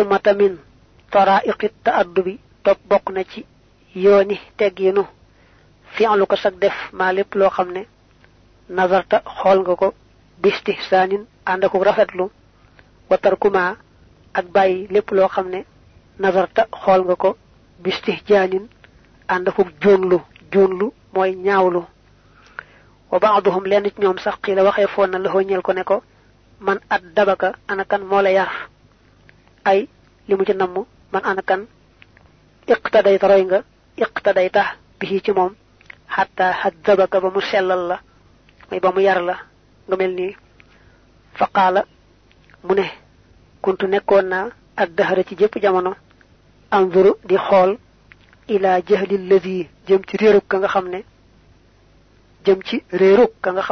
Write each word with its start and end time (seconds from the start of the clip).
tumata 0.00 0.32
min 0.32 0.56
taraiqi 1.12 1.68
ta'addubi 1.84 2.40
top 2.64 2.78
bok 2.88 3.10
na 3.12 3.22
ci 3.24 3.44
yoni 3.94 4.36
tegginu. 4.56 5.04
Fi'lu 5.94 6.26
ko 6.26 6.36
sak 6.36 6.54
def 6.58 6.76
ma 6.92 7.12
lepp 7.12 7.34
lo 7.34 7.50
xamne 7.50 7.82
nazarta 8.70 9.22
xol 9.40 9.58
nga 9.60 9.74
ko 9.76 9.88
bistihsanin 10.42 11.24
andako 11.44 11.84
rafetlu 11.84 12.30
wa 13.10 13.18
tarkuma 13.18 13.76
ak 14.38 14.46
bayyi 14.54 14.88
lepp 14.88 15.10
lo 15.10 15.28
xamne 15.28 15.60
nazarta 16.18 16.62
xol 16.82 17.00
nga 17.04 17.16
ko 17.16 17.36
bistihjanin 17.84 18.64
andako 19.28 19.62
jonlu 19.82 20.18
jonlu 20.52 20.92
moy 21.14 21.34
ñaawlu. 21.34 21.82
Wa 23.10 23.18
ba'dhum 23.18 23.64
len 23.66 23.84
ci 23.84 24.00
ñom 24.00 24.18
sax 24.18 24.36
xila 24.42 24.64
waxe 24.64 24.86
fon 24.94 25.08
na 25.10 25.18
la 25.18 25.42
ñel 25.42 25.62
ko 25.62 25.72
ne 25.74 25.84
ko 25.84 26.02
man 26.60 26.78
ad 26.88 27.02
dabaka 27.14 27.52
ana 27.68 27.84
kan 27.84 28.02
mo 28.10 28.22
la 28.22 28.30
yar 28.30 28.50
ay 29.64 29.88
limu 30.28 30.44
ci 30.44 30.54
namu 30.54 30.86
man 31.12 31.22
ana 31.24 31.42
kan 31.42 31.66
iqtadayta 32.66 33.28
roy 33.28 33.44
nga 33.44 33.62
iqtadayta 33.96 34.62
bihi 34.98 35.20
ci 35.22 35.32
mom 35.32 35.54
hatta 36.06 36.52
hadzabaka 36.52 37.20
ba 37.20 37.30
mu 37.30 37.40
sellal 37.40 37.82
la 37.88 38.00
may 38.70 38.80
ba 38.80 38.92
mu 38.92 39.00
yar 39.00 39.22
la 39.22 39.36
nga 39.88 39.96
fa 41.34 41.46
qala 41.52 41.84
mu 42.64 42.74
ne 42.74 42.86
kuntu 43.62 43.86
dahara 44.96 45.22
ci 45.24 45.36
jamono 45.60 45.94
anzuru 46.70 47.16
di 47.24 47.36
xol 47.36 47.78
ila 48.48 48.80
jahli 48.86 49.14
alladhi 49.16 49.68
jëm 49.86 50.02
ci 50.06 50.16
réeruk 50.16 50.46
ka 50.48 50.58
nga 50.58 50.68
xamne 50.68 51.04
jëm 52.44 52.62
ci 52.62 52.82
réeruk 52.92 53.32
ka 53.42 53.52
nga 53.52 53.62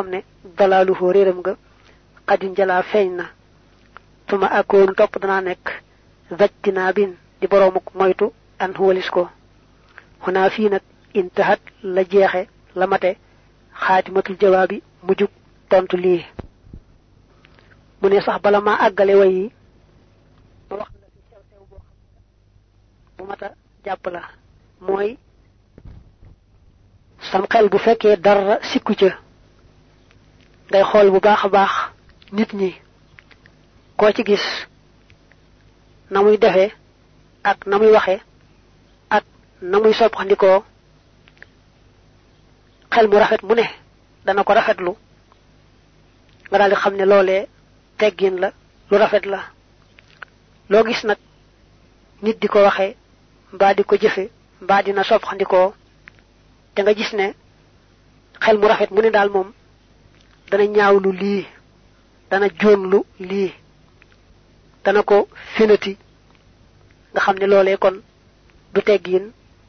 réeram 1.12 1.38
nga 1.40 1.56
tuma 4.28 4.46
akoon 4.58 4.94
top 4.94 5.18
dana 5.20 5.40
nek 5.40 5.82
zactina 6.38 6.92
bin 6.92 7.10
di 7.40 7.46
boromuk 7.46 7.86
moytu 7.94 8.26
an 8.58 8.72
huwalis 8.78 9.08
ko 9.10 9.28
huna 10.26 10.50
fi 10.50 10.68
nak 10.68 10.82
intahat 11.14 11.60
la 11.82 12.02
jeexe 12.04 12.48
la 12.76 12.86
mate 12.86 13.16
khatimatul 13.72 14.36
jawabi 14.40 14.82
mujuk 15.02 15.30
tontu 15.70 15.96
li 15.96 16.24
mu 18.02 18.20
sax 18.20 18.38
bala 18.42 18.60
ma 18.60 18.74
àggale 18.86 19.14
way 19.20 19.32
yi 19.38 19.46
ma 20.70 20.76
wax 20.76 20.90
la 21.00 21.06
fi 21.14 21.20
sew 21.30 21.40
sew 21.50 21.62
boo 21.70 21.80
bu 23.16 23.24
mata 23.24 23.48
jàpp 23.84 24.06
la 24.14 24.22
mooy 24.80 25.16
sam 27.30 27.44
xel 27.52 27.68
bu 27.68 27.78
fekkee 27.78 28.16
dara 28.16 28.58
sikku 28.70 28.94
ca 29.00 29.10
ngay 30.70 30.84
xool 30.90 31.10
bu 31.10 31.20
baax 31.20 31.42
baax 31.54 31.72
nit 32.32 32.52
ñi 32.52 32.70
koo 33.98 34.12
ci 34.16 34.22
gis 34.28 34.44
na 36.10 36.18
muy 36.22 36.36
defee 36.38 36.70
ak 37.50 37.58
na 37.66 37.76
muy 37.78 37.90
waxee 37.96 38.20
ak 39.16 39.24
na 39.70 39.76
muy 39.82 39.92
soppandikoo 39.98 40.58
xel 42.92 43.06
mu 43.08 43.16
rafet 43.18 43.42
mu 43.42 43.54
ne 43.54 43.66
dana 44.24 44.44
ko 44.44 44.52
rafetlu 44.54 44.92
nga 46.48 46.58
daal 46.58 46.70
di 46.70 46.76
xam 46.82 46.94
teggin 47.98 48.36
la 48.42 48.48
lu 48.90 48.96
rafet 48.98 49.24
la. 49.26 49.40
Loo 50.70 50.84
gis 50.84 51.02
nag 51.04 51.16
nit 52.22 52.36
di 52.40 52.46
ko 52.48 52.58
waxee 52.62 52.96
mbaa 53.54 53.74
di 53.74 53.82
ko 53.84 53.94
dina 54.82 55.02
soppandikoo 55.04 55.68
te 56.74 56.80
nga 56.82 56.92
gis 56.98 57.12
xel 58.42 58.56
mu 58.58 58.66
rafet 58.68 58.90
mu 58.90 59.00
ne 59.02 59.10
dana 60.50 60.64
ñaawlu 60.76 61.10
dana 62.30 62.46
joonlu 62.60 62.98
lii 63.30 63.50
dana 64.84 65.02
ko 65.02 65.28
finati. 65.56 65.96
Nga 67.12 67.20
xam 67.24 67.36
loolee 67.46 67.76
kon 67.82 67.96
du 68.74 68.80
teggin 68.82 69.24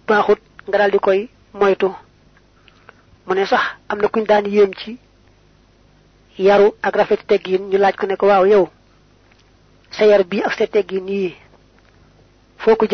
baaxut 0.07 0.39
nga 0.67 0.77
daal 0.79 0.91
di 0.91 0.99
koy 0.99 1.19
moytu. 1.59 1.89
Mu 3.25 3.33
ne 3.35 3.45
sax 3.45 3.61
am 3.89 3.99
na 4.01 4.07
kuñ 4.13 4.23
daan 4.29 4.45
yéem 4.53 4.71
ci 4.79 4.91
yaru 6.37 6.67
ak 6.81 6.95
rafet 6.95 7.21
teggin 7.27 7.69
ñu 7.69 7.77
laaj 7.77 7.95
ko 7.99 8.05
ne 8.07 8.15
ko 8.15 8.25
waaw 8.27 8.45
yow 8.45 8.65
sa 9.91 10.05
yar 10.05 10.23
bii 10.29 10.43
ak 10.47 10.53
sa 10.53 10.67
teggin 10.67 11.07
yii 11.07 11.35
foo 12.61 12.75
ko 12.75 12.85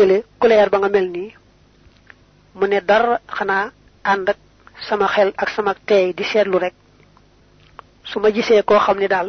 ba 0.70 0.78
nga 0.78 0.88
mel 0.88 1.08
nii? 1.10 1.30
Mu 2.54 2.66
ne 2.66 2.80
dara 2.80 3.20
xanaa 3.36 3.70
ànd 4.04 4.28
ak 4.32 4.38
sama 4.88 5.06
xel 5.14 5.30
ak 5.36 5.48
sama 5.50 5.72
teey 5.88 6.12
di 6.14 6.24
seetlu 6.24 6.58
rek. 6.58 6.74
Su 8.04 8.20
ma 8.20 8.30
gisee 8.30 8.62
koo 8.62 8.78
xam 8.78 8.98
daal 9.08 9.28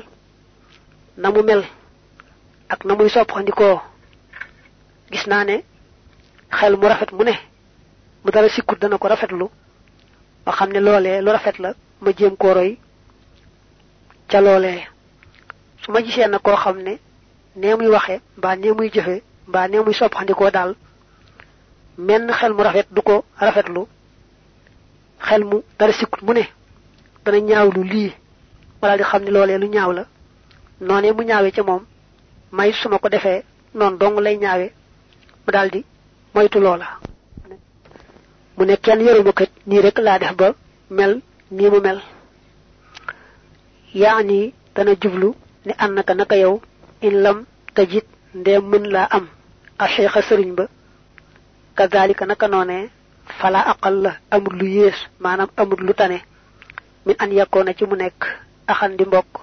mel 1.44 1.64
ak 2.70 2.86
na 2.86 2.96
muy 2.96 3.10
soppandikoo. 3.10 3.80
Gis 5.12 5.26
naa 5.28 5.44
ne 5.46 5.64
xel 6.52 6.76
mu 6.78 6.88
rafet 6.88 7.12
mu 7.12 7.24
ne 7.24 7.34
mu 8.24 8.32
dara 8.32 8.50
sikkut 8.50 8.80
dana 8.80 8.98
ko 8.98 9.08
rafetlu. 9.08 9.50
Ma 10.46 10.52
xam 10.52 10.70
ne 10.72 10.80
loolee 10.80 11.22
lu 11.22 11.30
rafet 11.32 11.58
la 11.60 11.74
ma 12.02 12.12
jéem 12.18 12.36
koo 12.38 12.54
roy 12.54 12.78
ca 14.30 14.42
loolee 14.42 14.84
su 15.84 15.92
ma 15.92 16.02
gisee 16.02 16.28
na 16.28 16.40
koo 16.40 16.56
xam 16.56 16.78
ne 16.82 17.00
nee 17.56 17.76
muy 17.76 17.88
waxe 17.88 18.22
mbaa 18.38 18.56
nee 18.56 18.72
muy 18.74 18.90
jëfe 18.90 19.22
mbaa 19.48 19.68
nee 19.68 19.80
muy 19.80 19.94
soppandikoo 19.94 20.52
daal 20.52 20.76
menn 21.98 22.32
xel 22.32 22.54
mu 22.54 22.64
rafet 22.64 22.88
du 22.92 23.02
ko 23.02 23.24
rafetlu. 23.40 23.88
Xel 25.20 25.44
mu 25.46 25.62
dara 25.80 25.94
sikkut 25.94 26.22
mu 26.22 26.34
ne 26.34 26.44
dana 27.26 27.40
ñaawlu 27.40 27.84
lii 27.84 28.12
wala 28.82 28.98
di 28.98 29.04
xam 29.04 29.24
ne 29.24 29.32
loolee 29.32 29.58
lu 29.58 29.68
ñaaw 29.68 29.92
la. 29.94 30.06
Noonee 30.82 31.12
mu 31.14 31.24
ñaawee 31.24 31.52
ca 31.52 31.64
moom 31.64 31.84
may 32.52 32.72
suma 32.74 33.00
ko 33.00 33.10
defee 33.10 33.44
noon 33.74 33.98
dong 34.00 34.20
lay 34.20 34.38
ñaawe. 34.38 34.68
Mu 35.46 35.50
daldi 35.52 35.80
moytu 36.34 36.60
loola. 36.60 36.88
Mu 38.58 38.64
ne 38.66 38.76
kenn 38.78 39.02
yoruma 39.06 39.32
kat 39.34 39.50
rek 39.86 39.98
def 40.20 40.34
ba 40.40 40.48
mel 40.90 41.22
nii 41.52 41.70
mu 41.70 41.80
mel. 41.82 42.00
Yaani 43.94 44.54
dana 44.76 44.92
jublu 45.02 45.36
ni 45.66 45.74
annaka 45.78 46.14
naka 46.16 46.36
yow 46.38 46.62
in 47.02 47.16
lam 47.24 47.46
tajit 47.76 48.06
ndee 48.34 48.60
mën 48.60 48.86
am. 49.16 49.26
A 49.80 49.86
cheikha 49.88 50.22
sëriñ 50.22 50.52
ba 50.58 50.66
kadhalika 51.76 52.26
naka 52.26 52.48
noonee 52.48 52.90
fala 53.40 53.60
aqal 53.72 53.96
la 54.04 54.12
amul 54.32 54.56
lu 54.60 54.66
yées 54.78 54.98
maanaam 55.20 55.50
amul 55.58 55.82
lu 55.88 55.94
tane. 55.94 56.20
Min 57.06 57.16
an 57.20 57.32
yakkoona 57.32 57.74
ci 57.78 57.86
mu 57.86 57.96
nekk 57.96 58.20
axan 58.68 58.92
mbokk 59.06 59.34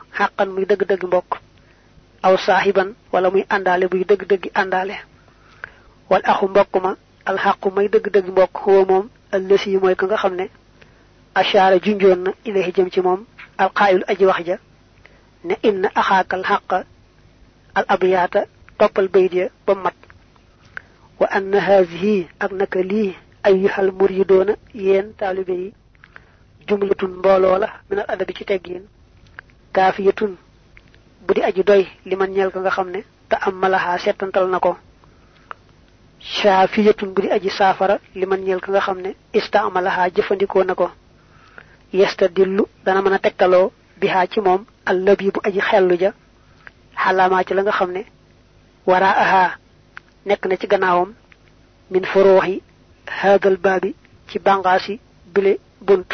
muy 0.54 0.64
mbokk 1.06 1.32
aw 2.26 2.34
saahiban 2.46 2.88
wala 3.12 3.28
muy 3.30 3.44
àndaale 3.54 3.86
buy 3.92 4.02
dëgg-dëggi 4.08 4.50
àndaale 4.60 4.96
wal 6.10 6.22
axu 6.32 6.46
mbokk 6.48 6.74
ma 6.84 6.90
alxaqu 7.30 7.68
may 7.76 7.88
dëgg-dëgg 7.92 8.28
mbokk 8.32 8.56
huwa 8.64 8.82
moom 8.90 9.06
allësi 9.34 9.68
yi 9.72 9.78
mooy 9.82 9.94
ka 9.96 10.06
nga 10.06 10.16
xam 10.22 10.34
ne 10.40 10.46
ashaara 11.40 11.76
junjoon 11.84 12.20
na 12.24 12.30
ilayhi 12.48 12.72
jëm 12.76 12.88
ci 12.92 13.00
moom 13.00 13.20
alqaayul 13.58 14.04
aji 14.10 14.24
wax 14.26 14.40
ja 14.48 14.56
ne 15.44 15.54
inna 15.68 15.88
axaaka 15.94 16.36
alxaqa 16.36 16.78
al 17.78 17.84
abiyaata 17.94 18.40
toppal 18.78 19.08
bayt 19.08 19.32
ya 19.34 19.46
ba 19.66 19.74
mat 19.74 19.94
wa 21.20 21.26
anna 21.30 21.60
haadihi 21.60 22.28
ak 22.40 22.52
naka 22.52 22.80
lii 22.90 23.14
ayyuhal 23.42 23.90
muridoona 23.98 24.54
yéen 24.74 25.12
taalibe 25.18 25.50
yi 25.62 25.68
jumlatun 26.68 27.10
mbooloo 27.18 27.58
la 27.58 27.68
minal 27.90 28.04
adabi 28.08 28.32
ci 28.34 28.44
teggiin 28.44 28.84
kaafiyatun 29.72 30.36
bu 31.26 31.34
di 31.34 31.42
aji 31.42 31.62
doy 31.64 31.86
li 32.08 32.16
man 32.16 32.30
ko 32.52 32.60
nga 32.60 32.70
xam 32.70 32.88
ne 32.90 33.00
te 33.28 33.36
am 33.46 33.54
malaha 33.62 33.98
settantal 33.98 34.46
na 34.48 34.58
ko 34.58 34.76
shaafiyatun 36.20 37.12
bu 37.14 37.22
di 37.22 37.28
aji 37.30 37.50
saafara 37.50 37.98
li 38.14 38.26
man 38.26 38.40
ñeel 38.44 38.60
ko 38.60 38.70
nga 38.72 38.80
xam 38.80 38.98
ne 39.00 39.10
istaamalaha 39.32 40.10
jëfandikoo 40.10 40.64
na 40.64 40.74
ko 40.74 40.90
yastadillu 41.92 42.64
dana 42.84 43.00
mën 43.02 43.12
a 43.14 43.18
tegtaloo 43.18 43.72
bihaa 44.00 44.26
ci 44.26 44.40
moom 44.40 44.64
allabi 44.86 45.30
aji 45.44 45.60
xellu 45.60 45.96
ja 46.02 46.10
xalaamaa 47.02 47.44
ci 47.46 47.54
la 47.54 47.62
nga 47.62 47.72
xam 47.72 47.90
ne 47.92 48.02
waraa 48.86 49.16
ahaa 49.24 49.50
nekk 50.26 50.46
na 50.46 50.56
ci 50.56 50.66
gannaawam 50.66 51.10
min 51.90 52.04
furuuxi 52.04 52.62
haadal 53.06 53.56
baabi 53.56 53.94
ci 54.28 54.38
bàngaasi 54.38 55.00
bile 55.34 55.58
bunt. 55.80 56.10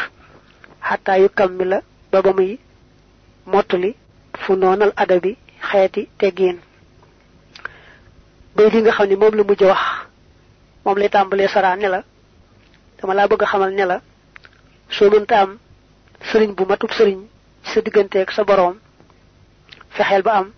Xataa 0.88 1.18
yu 1.18 1.28
kammila 1.28 1.82
ba 2.12 2.22
fu 4.42 4.56
noonal 4.56 4.92
adabi 4.96 5.36
xeeti 5.70 6.02
teggiin 6.18 6.58
bay 8.56 8.68
li 8.72 8.78
nga 8.82 8.92
xam 8.96 9.08
ne 9.08 9.16
moom 9.16 9.34
la 9.38 9.42
mujj 9.44 9.62
wax 9.70 9.82
moom 10.84 10.98
lay 10.98 11.08
tàmbalee 11.14 11.48
saraa 11.48 11.76
ne 11.76 11.88
la 11.88 12.00
dama 12.98 13.14
laa 13.14 13.28
bëgg 13.30 13.44
xamal 13.50 13.72
ne 13.74 13.84
la 13.90 14.00
soo 14.96 15.10
mënta 15.10 15.36
am 15.42 15.58
sëriñ 16.30 16.50
bu 16.56 16.64
matub 16.64 16.90
sëriñ 16.92 17.18
ci 17.64 17.70
sa 17.72 17.80
digganteeg 17.80 18.30
sa 18.30 18.44
boroom 18.44 18.76
fexeel 19.90 20.22
ba 20.22 20.32
am 20.38 20.52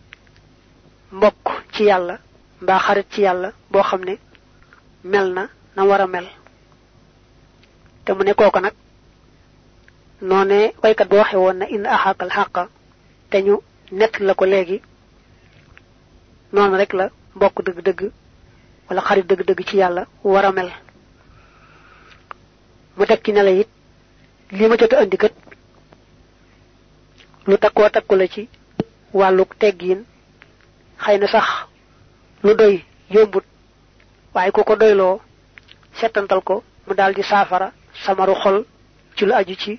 mbokk 1.13 1.45
ci 1.73 1.85
yàlla 1.85 2.19
mbaa 2.63 2.79
xarit 2.79 3.07
ci 3.13 3.21
yàlla 3.23 3.53
boo 3.71 3.83
xam 3.83 4.03
ne 4.05 4.15
mel 5.05 5.33
na 5.33 5.49
na 5.77 5.85
war 5.85 6.01
a 6.01 6.07
mel. 6.07 6.27
Te 8.05 8.13
mu 8.13 8.23
ne 8.25 8.35
kooko 8.35 8.61
nag 8.61 8.75
noone 10.21 10.73
waykat 10.83 11.09
ba 11.09 11.17
waxe 11.17 11.37
woon 11.37 11.55
na 11.59 11.67
in 11.69 11.85
axaakal 11.87 12.31
xàqa 12.31 12.69
te 13.31 13.37
ñu 13.43 13.57
nett 13.99 14.15
la 14.21 14.35
ko 14.35 14.45
léegi 14.45 14.79
noonu 16.53 16.77
rek 16.77 16.93
la 16.99 17.07
mbokk 17.35 17.57
dëgg-dëgg 17.67 18.01
wala 18.89 19.01
xarit 19.07 19.27
dëgg-dëgg 19.29 19.61
ci 19.69 19.77
yàlla 19.77 20.07
war 20.25 20.45
a 20.45 20.53
mel. 20.53 20.71
Mu 22.97 23.05
teg 23.07 23.21
ci 23.25 23.33
ne 23.33 23.43
la 23.43 23.51
it 23.51 23.69
li 24.51 24.67
ma 24.69 24.77
jot 24.77 24.93
a 24.93 24.99
andi 25.03 25.17
kat 25.17 25.33
lu 27.47 27.57
takkoo 27.59 27.89
takku 27.91 28.15
la 28.17 28.27
ci 28.29 28.49
wàllu 29.13 29.45
teggiin 29.59 30.01
xëy 31.03 31.19
na 31.19 31.27
sax 31.27 31.47
lu 32.45 32.55
doy 32.55 32.85
yombut 33.11 33.45
waaye 34.35 34.51
ku 34.53 34.63
ko 34.65 34.77
doyloo 34.77 35.21
ko 36.45 36.63
mu 36.87 36.95
daal 36.95 37.15
di 37.15 37.23
saafara 37.23 37.73
samaru 38.05 38.35
xol 38.43 38.65
ci 39.17 39.25
lu 39.27 39.33
aju 39.35 39.55
ci 39.63 39.79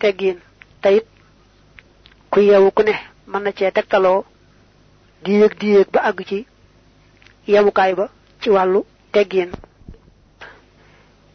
teggiin 0.00 0.38
tayit 0.82 1.06
ku 2.30 2.40
yeewu 2.40 2.70
ku 2.70 2.82
ne 2.82 2.94
mën 3.30 3.42
na 3.44 3.50
cee 3.58 3.70
tegtaloo 3.76 4.24
di 5.24 5.32
yëg 5.40 5.52
di 5.60 5.68
yëg 5.76 5.88
ba 5.94 6.00
àgg 6.08 6.20
ci 6.28 6.38
yemukaay 7.52 7.92
ba 7.98 8.06
ci 8.40 8.48
wàllu 8.50 8.80
teggiin 9.12 9.50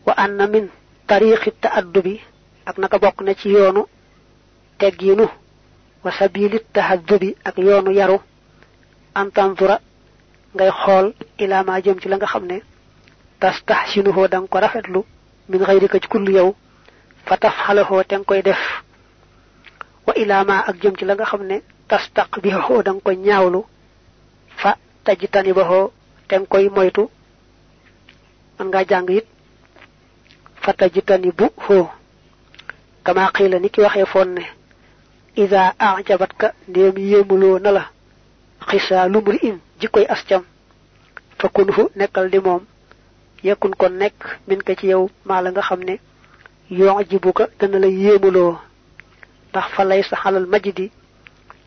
wa 0.06 0.13
anna 0.24 0.45
min 0.47 0.65
tariqi 1.07 1.51
ta'addubi 1.63 2.15
ak 2.65 2.77
naka 2.77 2.97
bokk 3.03 3.21
na 3.21 3.33
ci 3.39 3.50
yoonu 3.50 3.83
teggiinu 4.80 5.25
wa 6.03 6.12
sabili 6.12 6.59
tahaddubi 6.74 7.36
ak 7.44 7.57
yoonu 7.57 7.92
yaru. 7.92 8.19
An 9.15 9.31
tanzura 9.31 9.80
ngay 10.56 10.71
xool 10.71 11.13
ila 11.39 11.63
ma 11.63 11.81
jëm 11.81 12.00
ci 12.01 12.09
la 12.09 12.18
nga 12.18 12.25
xam 12.27 12.45
ne 12.45 12.62
tastahsinuhu 13.39 14.27
dang 14.27 14.47
ko 14.47 14.59
rafetlu 14.59 15.01
min 15.50 15.59
ghayrika 15.59 16.00
ci 16.00 16.07
kullu 16.07 16.31
yow 16.31 16.56
fa 17.25 17.38
tafxalahu 17.38 18.03
te 18.07 18.15
koy 18.25 18.42
def. 18.42 18.62
Wa 20.06 20.13
ila 20.15 20.44
ma 20.44 20.59
ak 20.68 20.75
jëm 20.81 20.95
ci 20.97 21.06
la 21.06 21.15
nga 21.15 21.25
xam 21.25 21.44
ne 21.44 21.62
tastaqbihu 21.87 22.83
dang 22.83 22.99
ko 23.05 23.11
ñaawlu 23.11 23.61
fa 24.57 24.77
tajtanibahu 25.03 25.91
te 26.27 26.35
koy 26.49 26.69
moytu. 26.69 27.09
Man 28.57 28.67
nga 28.69 28.83
jàng 28.89 29.09
it 29.09 29.25
fa 30.63 30.73
tajtanibu 30.73 31.45
ho 31.67 31.89
kama 33.03 33.31
qila 33.35 33.59
niki 33.59 33.81
waxe 33.81 34.05
fon 34.05 34.29
ne 34.35 34.43
ida 35.35 35.73
ajabatka 35.79 36.53
ndem 36.67 36.97
yemuloo 36.97 37.59
na 37.59 37.71
la 37.71 37.83
xisa 38.67 39.07
lumri 39.07 39.37
in 39.47 39.57
jikoy 39.79 40.05
ascam 40.13 40.43
fa 41.39 41.47
kunhu 41.49 41.89
nekkal 41.95 42.29
di 42.29 42.39
moom. 42.39 42.63
Yakun 43.43 43.75
kon 43.77 43.93
nekk 44.01 44.39
min 44.47 44.63
ka 44.63 44.75
ci 44.75 44.87
yow 44.87 45.09
maa 45.25 45.41
la 45.41 45.51
nga 45.51 45.61
xam 45.61 45.81
ne 45.83 45.99
yoo 46.69 47.03
jibuka 47.09 47.47
dana 47.59 47.79
la 47.79 47.87
yéemuloo. 47.87 48.57
Ndax 49.49 49.67
fa 49.75 49.83
lay 49.83 50.01
sa 50.03 50.15
xalal 50.15 50.45
majdi 50.47 50.91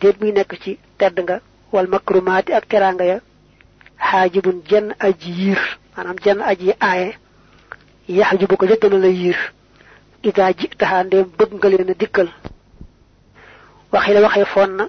déet 0.01 0.17
muy 0.21 0.33
nekk 0.33 0.53
ci 0.63 0.79
tedd 0.99 1.17
nga 1.25 1.41
wal 1.73 1.87
makrumaati 1.89 2.53
ak 2.53 2.67
teranga 2.69 3.05
ya 3.05 3.19
xaajibun 4.09 4.63
jenn 4.69 4.95
aji 5.07 5.31
yiir 5.41 5.61
maanaam 5.97 6.17
jenn 6.25 6.41
aji 6.51 6.73
aaye 6.81 7.09
yaxjubuka 8.09 8.67
ja 8.67 8.77
dana 8.83 8.99
la 8.99 9.09
yiir. 9.09 9.37
Ida 10.23 10.53
ji 10.59 10.67
taxaa 10.79 11.05
ndéem 11.05 11.27
bëgg 11.39 11.53
nga 11.55 11.69
leen 11.69 11.91
a 11.91 11.95
dikkal. 11.95 12.29
Waxi 13.93 14.13
la 14.15 14.21
waxee 14.27 14.45
foon 14.53 14.71
na 14.79 14.85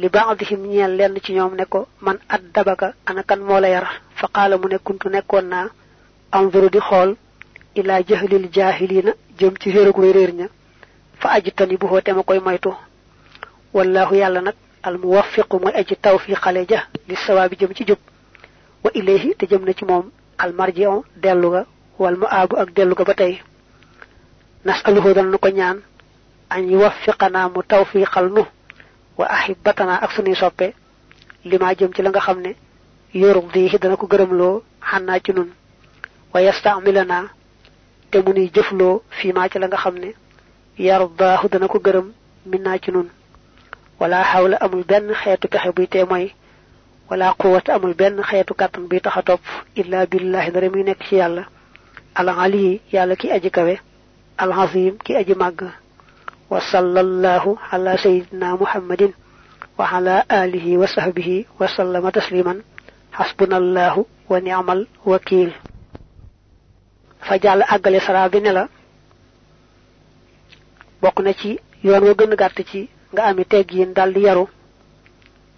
li 0.00 0.08
ba'dihim 0.08 0.62
ñeel 0.72 0.92
lenn 0.98 1.16
ci 1.24 1.32
ñoom 1.36 1.54
ne 1.56 1.64
ko 1.72 1.86
man 2.00 2.18
addabaka 2.34 2.94
ana 3.06 3.22
kan 3.22 3.40
moo 3.40 3.60
la 3.60 3.68
yar? 3.68 3.86
Fa 4.18 4.26
qaala 4.34 4.56
mu 4.58 4.68
ne 4.68 4.78
kuntu 4.78 5.08
nekkoon 5.08 5.46
naa 5.52 5.68
anzuru 6.32 6.68
di 6.70 6.78
xool 6.80 7.10
ila 7.78 8.02
jahlil 8.08 8.48
jahilina 8.52 9.12
jëm 9.38 9.54
ci 9.60 9.70
réerug 9.70 9.98
way 9.98 10.12
réer 10.12 10.32
ña 10.38 10.46
fa 11.20 11.28
ajtani 11.36 11.76
bu 11.76 11.86
koy 12.26 12.38
moytu 12.40 12.70
والله 13.74 14.14
يالا 14.14 14.40
نك 14.40 14.54
الموفق 14.86 15.54
مو 15.54 15.68
أجي 15.68 15.94
توفيق 16.02 16.48
لجا 16.48 16.82
للثواب 17.08 17.50
جيم 17.54 17.74
سي 17.74 17.84
جوب 17.84 17.98
وإليه 18.84 19.34
تجمنا 19.34 19.72
سي 19.72 19.86
موم 19.86 20.10
المرجئ 20.44 21.00
دلوغا 21.16 21.66
والمعاب 21.98 22.54
أك 22.54 22.68
دلوغا 22.68 23.04
باتاي 23.04 23.38
نسأله 24.66 25.12
دون 25.12 25.30
نكو 25.30 25.48
نيان 25.48 25.80
أن 26.52 26.70
يوفقنا 26.70 27.48
متوفيق 27.48 28.18
لنو 28.18 28.46
وأحبتنا 29.18 30.04
أك 30.04 30.10
سني 30.16 30.34
سوبي 30.34 30.72
لما 31.44 31.72
جيم 31.72 31.90
سي 31.96 32.02
لاغا 32.02 32.20
خامني 32.20 32.56
يرضيه 33.14 33.76
دناكو 33.76 34.06
غرم 34.06 34.38
لو 34.38 34.62
حنا 34.82 35.20
سي 35.26 35.32
نون 35.32 35.50
ويستعملنا 36.34 37.28
تمني 38.12 38.46
جفلو 38.46 39.02
فيما 39.20 39.48
سي 39.48 39.58
لاغا 39.58 39.76
خامني 39.76 40.14
يرضاه 40.78 41.46
دناكو 41.52 41.78
غرم 41.86 42.12
منا 42.46 42.78
سي 42.86 42.92
ولا 44.00 44.22
حول 44.22 44.54
أمل 44.54 44.82
بن 44.82 45.14
خيات 45.14 45.46
كحب 45.46 45.84
تيمي 45.84 46.30
ولا 47.10 47.30
قوة 47.30 47.62
أمل 47.70 47.92
بن 47.92 48.22
خيات 48.22 48.52
كاتن 48.52 48.88
بيت 48.88 49.08
خطف 49.08 49.40
إلا 49.78 50.04
بالله 50.04 50.48
درمينك 50.48 51.02
شيال 51.02 51.44
العلي 52.20 52.80
يالكي 52.92 53.34
أجكوه 53.34 53.78
العظيم 54.42 54.98
كي 55.04 55.20
أجمعه 55.20 55.72
وصلى 56.50 57.00
الله 57.00 57.56
على 57.72 57.96
سيدنا 58.02 58.54
محمد 58.54 59.12
وعلى 59.78 60.24
آله 60.32 60.78
وصحبه 60.78 61.44
وسلم 61.60 62.08
تسليما 62.08 62.60
حسبنا 63.12 63.56
الله 63.58 64.04
ونعم 64.28 64.70
الوكيل 64.70 65.52
فجعل 67.20 67.62
أقل 67.62 68.00
سرابين 68.00 68.46
لا 68.46 68.68
بقنا 71.02 71.34
يوم 71.84 72.04
يوغن 72.04 72.34
غارتي 72.40 72.88
nga 73.12 73.22
ami 73.26 73.44
teggiin 73.44 73.92
dal 73.94 74.12
di 74.14 74.20
yaru 74.26 74.46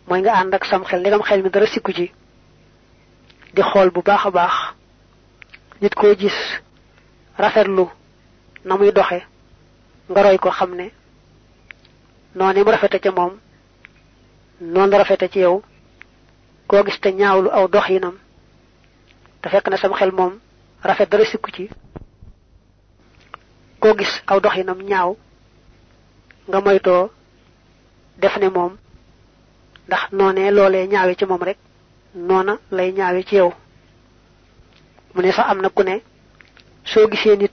mooy 0.09 0.21
nga 0.23 0.33
ànd 0.41 0.55
ak 0.55 0.65
sam 0.65 0.85
xel 0.85 1.01
ndegam 1.01 1.23
xel 1.23 1.43
mi 1.43 1.51
dara 1.51 1.67
sikku 1.67 1.93
ci 1.93 2.07
di 3.55 3.63
xool 3.63 3.91
bu 3.91 4.03
baax 4.03 4.23
a 4.27 4.31
baax 4.31 4.55
nit 5.81 5.95
koo 5.95 6.15
gis 6.21 6.39
rafetlu 7.39 7.87
na 8.65 8.77
muy 8.77 8.93
doxe 8.93 9.21
nga 10.11 10.23
roy 10.23 10.39
ko 10.39 10.51
xam 10.51 10.75
ne 10.75 10.87
noonu 12.35 12.65
mu 12.65 12.71
rafete 12.71 12.99
ca 13.01 13.11
moom 13.11 13.33
ci 15.33 15.39
yow 15.41 15.63
gis 16.87 17.01
te 17.01 17.09
ñaawlu 17.13 17.49
aw 17.51 17.69
doxinam 17.69 18.17
te 19.43 19.49
fekk 19.49 19.69
na 19.69 19.77
sam 19.77 19.93
xel 19.95 20.13
moom 20.13 20.41
rafet 20.83 21.09
dara 21.11 21.25
sikku 21.25 21.51
ci 21.51 21.69
koo 23.81 23.95
gis 23.99 24.23
aw 24.27 24.41
doxinam 24.41 24.79
ñaaw 24.83 25.17
nga 26.49 26.61
def 28.19 28.37
ne 28.39 28.49
moom 28.49 28.77
ndax 29.87 30.13
noonee 30.13 30.51
loolee 30.51 30.87
ñaawe 30.87 31.15
ci 31.19 31.25
moom 31.25 31.43
rek 31.43 31.59
noona 32.15 32.59
lay 32.71 32.93
ñaawe 32.93 33.23
ci 33.25 33.37
yow 33.37 33.53
mu 35.15 35.23
ne 35.23 35.33
sax 35.33 35.47
am 35.51 35.61
na 35.61 35.69
ku 35.71 35.83
ne 35.83 36.03
soo 36.85 37.09
gisee 37.11 37.37
nit 37.37 37.53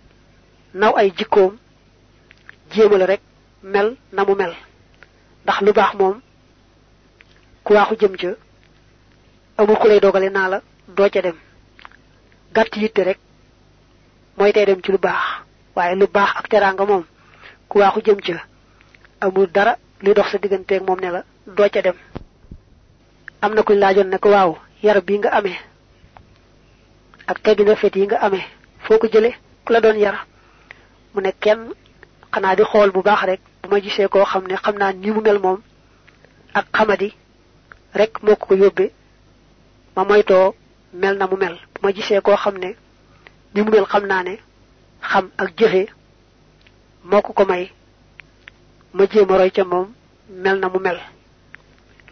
naw 0.73 0.93
ay 0.97 1.11
jikkoom 1.17 1.57
jéemal 2.71 3.03
rek 3.05 3.21
mel 3.63 3.95
na 4.11 4.23
mu 4.25 4.35
mel 4.35 4.53
ndax 5.43 5.61
lu 5.61 5.73
baax 5.73 5.93
moom 5.99 6.21
ku 7.63 7.73
waaxu 7.73 7.95
jëm 7.99 8.15
ca 8.17 8.29
amul 9.57 9.77
ku 9.77 9.87
lay 9.87 9.99
dogale 9.99 10.29
naa 10.29 10.47
la 10.49 10.61
doo 10.87 11.09
ca 11.09 11.21
dem 11.21 11.35
gàtt 12.53 12.75
yitte 12.77 12.99
rek 13.03 13.19
mooy 14.37 14.51
tey 14.53 14.65
dem 14.65 14.81
ci 14.83 14.91
lu 14.91 14.97
baax 14.97 15.21
waaye 15.75 15.95
lu 15.95 16.07
baax 16.07 16.29
ak 16.37 16.47
teraanga 16.49 16.85
moom 16.85 17.03
ku 17.69 17.77
waaxu 17.79 18.01
jëm 18.05 18.19
ca 18.21 18.43
amul 19.21 19.47
dara 19.51 19.75
luy 20.01 20.13
dox 20.13 20.31
sa 20.31 20.37
digganteeg 20.37 20.81
moom 20.87 20.99
ne 20.99 21.09
la 21.11 21.23
doo 21.47 21.69
ca 21.73 21.81
dem. 21.81 21.95
Am 23.41 23.53
na 23.53 23.61
kuñ 23.63 23.77
laajoon 23.79 24.09
ne 24.09 24.17
ko 24.17 24.29
waaw 24.29 24.51
yar 24.83 25.01
bi 25.01 25.17
nga 25.19 25.29
amee 25.37 25.57
ak 27.27 27.37
teggi 27.43 27.63
rafet 27.63 27.95
yi 27.95 28.05
nga 28.07 28.17
amee 28.25 28.45
foo 28.85 28.97
ko 28.97 29.07
jële 29.11 29.31
ku 29.65 29.73
la 29.73 29.81
doon 29.81 29.97
yar. 29.97 30.25
Mu 31.13 31.21
ne 31.21 31.31
kenn 31.39 31.73
xanaa 32.33 32.55
di 32.55 32.63
xool 32.63 32.91
bu 32.91 33.01
baax 33.01 33.21
rek 33.29 33.41
bu 33.61 33.69
ma 33.69 33.79
gisee 33.81 34.07
koo 34.07 34.25
xam 34.25 34.47
ne 34.47 34.55
xam 34.55 34.75
naa 34.77 34.93
mu 34.93 35.21
mel 35.21 35.39
moom 35.39 35.59
ak 36.53 36.65
xamadi 36.75 37.13
rek 37.93 38.21
moo 38.23 38.35
ko 38.35 38.55
yóbbee 38.55 38.91
ma 39.95 40.03
moytoo 40.03 40.55
mel 40.93 41.17
na 41.17 41.27
mu 41.27 41.35
mel. 41.37 41.55
Bu 41.73 41.79
ma 41.87 41.91
gisee 41.93 42.21
koo 42.21 42.35
xam 42.35 42.57
ne 42.57 42.75
ni 43.53 43.61
mu 43.61 43.71
mel 43.71 43.85
xam 43.85 44.05
naa 44.05 44.23
ne 44.23 44.35
xam 45.01 45.25
ak 45.37 45.49
jëfe 45.57 45.87
moo 47.03 47.21
ko 47.21 47.33
ko 47.33 47.45
may 47.45 47.71
ma 48.93 49.05
jéem 49.11 49.27
roy 49.29 49.51
ca 49.51 49.63
moom 49.63 49.87
mel 50.29 50.59
na 50.59 50.67
mu 50.69 50.79
mel. 50.79 50.99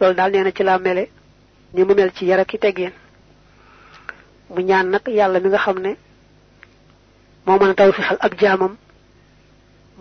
Loolu 0.00 0.14
daal 0.14 0.30
nee 0.32 0.42
na 0.44 0.52
ci 0.52 0.62
laa 0.62 0.78
mele 0.78 1.04
ni 1.74 1.84
mu 1.84 1.94
mel 1.94 2.10
ci 2.16 2.24
yara 2.26 2.44
ki 2.44 2.58
teggeen 2.58 2.92
mu 4.50 4.60
ñaan 4.62 4.90
nag 4.90 5.02
yàlla 5.08 5.40
mi 5.40 5.48
nga 5.48 5.58
xam 5.58 5.78
ne 5.78 5.92
moo 7.46 7.58
mën 7.58 7.70
a 7.70 7.74
taw 7.74 7.92
fi 7.92 8.02
xal 8.02 8.16
ab 8.20 8.32
jaamam 8.40 8.76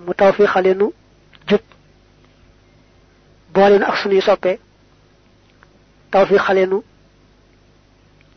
mu 0.05 0.13
taw 0.13 0.31
fi 0.33 0.43
xalenu 0.53 0.87
jub 1.49 1.61
ak 3.55 3.95
sunuy 4.01 4.21
soppe 4.21 4.59
taw 6.11 6.25
fi 6.25 6.37
xalenu 6.37 6.77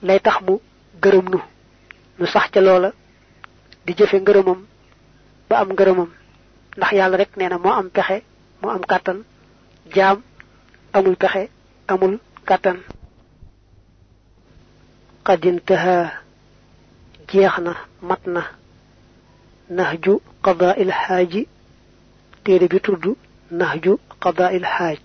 lay 0.03 0.21
tax 0.21 0.37
mu 0.47 0.55
gërëm 1.03 1.27
nu 1.33 1.39
nu 2.19 2.27
sax 2.27 2.47
ca 2.53 2.61
loola 2.61 2.91
di 3.85 3.93
jëfe 3.99 4.17
ngërëmam 4.21 4.61
ba 5.49 5.57
am 5.59 5.69
ngërëmam. 5.73 6.11
Ndax 6.77 6.93
yàlla 6.93 7.17
rek 7.17 7.37
nee 7.37 7.49
na 7.49 7.59
moo 7.59 7.73
am 7.73 7.91
pexe 7.91 8.23
moo 8.63 8.71
am 8.71 8.85
kàttan 8.91 9.19
jaam 9.95 10.19
amul 10.97 11.17
pexe 11.17 11.43
amul 11.93 12.15
kàttan 12.49 12.79
qad 15.27 15.45
intaha 15.51 15.97
jeexna 17.31 17.73
matna 18.09 18.43
nahju 19.77 20.15
qada'il 20.45 20.91
haji 21.03 21.43
téere 22.45 22.67
bi 22.73 22.79
tudd 22.81 23.05
nahju 23.61 23.93
qada'il 24.23 24.65
haj 24.75 25.01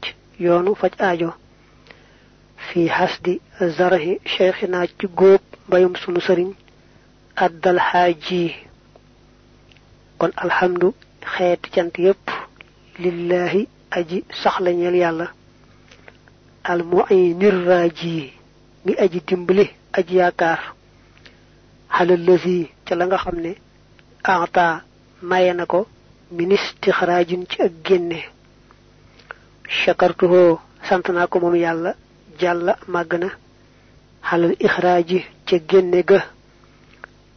yoonu 0.46 0.72
faj 0.82 0.94
aajo 1.08 1.30
fi 2.68 2.88
hasdi 2.98 3.34
zarahi 3.78 4.14
cheikhina 4.34 4.80
ci 4.98 5.06
góob 5.20 5.42
mbayum 5.68 5.94
sunu 6.02 6.20
sëriñ 6.28 6.50
addal 7.46 7.80
haji 7.90 8.44
kon 10.20 10.32
alhamdu 10.44 10.88
xeeti 11.34 11.70
cant 11.76 11.96
yépp 12.06 12.26
lillahi 13.00 13.68
aji 13.92 14.24
saxla 14.42 14.72
ñeel 14.80 14.96
yàlla. 15.04 15.28
Al 16.64 16.82
mu'inir 16.84 17.56
raji 17.68 18.34
mi 18.86 18.94
aji 19.04 19.20
dimbali 19.28 19.66
aji 19.98 20.16
yaakaar. 20.20 20.60
Xalal 21.96 22.22
lasi 22.28 22.58
ca 22.86 22.96
la 22.96 23.06
nga 23.06 23.18
xam 23.24 23.38
ne 23.46 23.52
ata 24.24 24.66
maye 25.30 25.52
ko 25.72 25.80
min 26.36 26.52
istixraajin 26.58 27.44
ci 27.50 27.58
ak 27.66 27.72
génne. 27.86 28.20
Shakartuho 29.80 30.60
sant 30.88 31.06
naa 31.14 31.28
ko 31.32 31.40
moom 31.40 31.56
yàlla 31.56 31.92
jàlla 32.40 32.74
màgg 32.94 33.12
na. 33.22 33.30
Xalal 34.28 34.54
ixraaji 34.66 35.20
ca 35.48 35.56
génne 35.70 36.00
ga. 36.10 36.20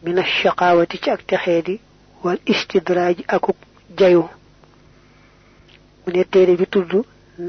Min 0.02 0.18
ashaqaawati 0.18 0.96
ci 1.02 1.10
ak 1.10 1.22
wal 2.24 2.38
istidraaji 2.46 3.24
akuk 3.28 3.56
jayu 3.98 4.24
mu 6.08 6.14
ne 6.16 6.24
téere 6.32 6.54
bi 6.60 6.66
tudd 6.72 6.92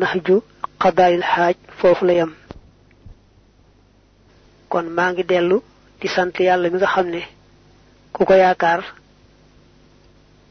naxju 0.02 0.36
qadaayil 0.82 1.24
xaaj 1.32 1.56
foofu 1.80 2.04
la 2.08 2.14
yam 2.20 2.32
kon 4.72 4.86
maa 4.96 5.10
ngi 5.12 5.24
dellu 5.32 5.58
di 6.00 6.08
sant 6.16 6.34
yàlla 6.48 6.68
mi 6.70 6.78
nga 6.78 6.88
xam 6.94 7.08
ne 7.14 7.22
ku 8.14 8.22
ko 8.28 8.34
yaakaar 8.44 8.82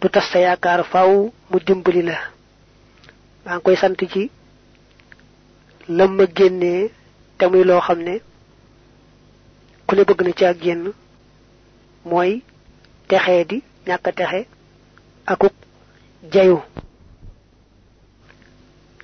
du 0.00 0.06
tas 0.14 0.26
sa 0.30 0.38
yaakaar 0.46 0.80
faw 0.92 1.10
mu 1.50 1.56
dimbali 1.66 2.02
la. 2.08 2.16
maa 3.44 3.54
ngi 3.56 3.62
koy 3.64 3.76
sant 3.82 3.98
ci 4.12 4.22
lam 5.96 6.10
ma 6.16 6.24
génnee 6.36 6.82
te 7.38 7.44
muy 7.50 7.64
loo 7.68 7.80
xam 7.86 8.00
ne 8.06 8.14
ku 9.86 9.92
ne 9.94 10.02
bëgg 10.08 10.20
na 10.24 10.32
ci 10.38 10.44
ak 10.50 10.58
génn 10.64 10.82
mooy 12.08 12.32
texee 13.08 13.44
di 13.50 13.56
ñàkk 13.86 14.06
texe 14.18 14.40
akuk 15.32 15.54
jayu. 16.32 16.58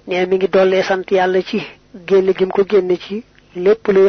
Nee 0.06 0.26
mi 0.26 0.36
ngi 0.36 0.48
dollee 0.54 0.82
sant 0.88 1.06
yàlla 1.16 1.40
ci 1.48 1.58
génn 2.08 2.28
gim 2.38 2.50
ko 2.50 2.62
génn 2.70 2.90
ci 3.04 3.24
lépp 3.64 3.84
luy 3.94 4.08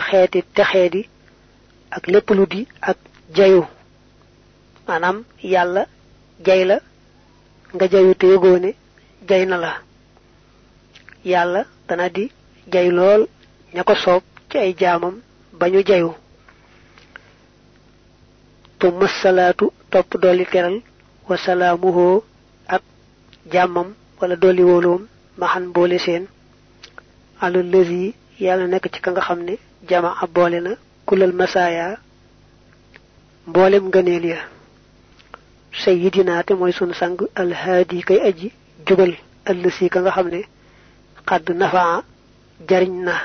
ak 1.96 2.04
lépp 2.08 2.30
lu 2.38 2.46
di 2.52 2.68
ak 2.82 2.98
jayu. 3.36 3.64
Maanaam 4.88 5.18
yàlla 5.54 5.84
jay 6.46 6.62
la 6.66 6.78
nga 7.74 7.86
jayu 7.92 8.14
te 8.20 8.26
ne 8.64 8.72
jay 9.30 9.46
na 9.46 9.58
la. 9.58 9.72
Yàlla 11.32 11.62
dana 11.88 12.10
di 12.16 12.24
jay 12.74 12.90
lool 12.98 13.22
ña 13.74 13.84
ko 13.88 13.94
soob 14.04 14.24
ci 14.50 14.58
ay 14.58 14.72
jaamam 14.80 15.16
ba 15.60 15.66
ñu 15.70 15.80
jayu. 15.90 16.12
Tumma 18.80 19.08
salaatu 19.22 19.66
topp 19.92 20.12
dolli 20.22 20.46
teral 20.52 20.76
wa 21.30 21.38
salaamuhoo 21.38 22.24
ak 22.68 22.82
wala 24.22 24.36
dolli 24.36 24.64
wóoloom 24.64 25.02
maxan 25.38 25.66
boole 25.74 25.98
seen 26.06 26.24
ala 27.42 27.60
lësi 27.74 28.14
yàlla 28.40 28.68
nekk 28.68 28.86
ci 28.94 29.00
ka 29.02 29.12
nga 29.12 29.22
xam 29.28 29.40
ne 29.48 29.54
jama 29.90 30.10
ab 30.22 30.30
boole 30.34 30.60
na 30.62 30.72
kulal 31.08 31.34
masaaya 31.34 31.98
mboolem 33.48 33.84
ngëneel 33.90 34.26
ya 34.34 34.40
sayyidina 35.84 36.44
te 36.44 36.54
mooy 36.54 36.72
sunu 36.78 36.94
sang 36.94 37.18
alhaadi 37.36 38.04
kay 38.08 38.20
aji 38.30 38.48
jubal 38.88 39.14
ëllësi 39.50 39.90
ka 39.94 40.00
nga 40.02 40.12
xam 40.16 40.28
ne 40.34 40.42
xadd 41.30 41.48
nafaa 41.60 42.04
jariñ 42.70 42.94
na 43.08 43.16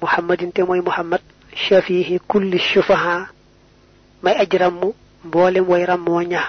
muhammadin 0.00 0.50
te 0.52 0.62
mooy 0.62 0.80
muhammad 0.80 1.20
shafihi 1.64 2.18
kulli 2.30 2.58
shufaha 2.58 3.28
may 4.22 4.34
aji 4.42 4.56
ràmm 4.62 4.80
mboolem 5.24 5.64
way 5.70 5.82
ràmmoo 5.90 6.22
ña 6.32 6.40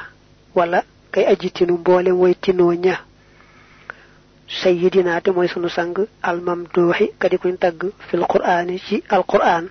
wala 0.55 0.79
kay 1.13 1.25
aji 1.31 1.47
tinu 1.55 1.73
mboolem 1.77 2.15
way 2.21 2.33
tinoo 2.43 2.73
ña 2.73 2.95
sayyidina 4.47 5.21
te 5.21 5.31
mooy 5.31 5.47
sunu 5.47 5.69
sang 5.69 5.93
almamduuxi 6.21 7.05
kadi 7.19 7.37
kuñ 7.37 7.57
tagg 7.57 7.79
fil 8.09 8.23
qur'aani 8.31 8.79
ci 8.87 9.03
alqur'aan 9.09 9.65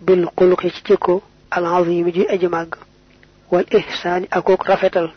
bil 0.00 0.26
xuluqi 0.36 0.70
ci 0.70 0.82
jikko 0.86 1.22
al 1.50 1.66
azimi 1.66 2.12
ji 2.12 2.26
aji 2.28 2.48
màgg. 2.48 2.74
Wal 3.50 3.66
ihsaani 3.70 4.26
akook 4.30 4.64
rafetal. 4.64 5.08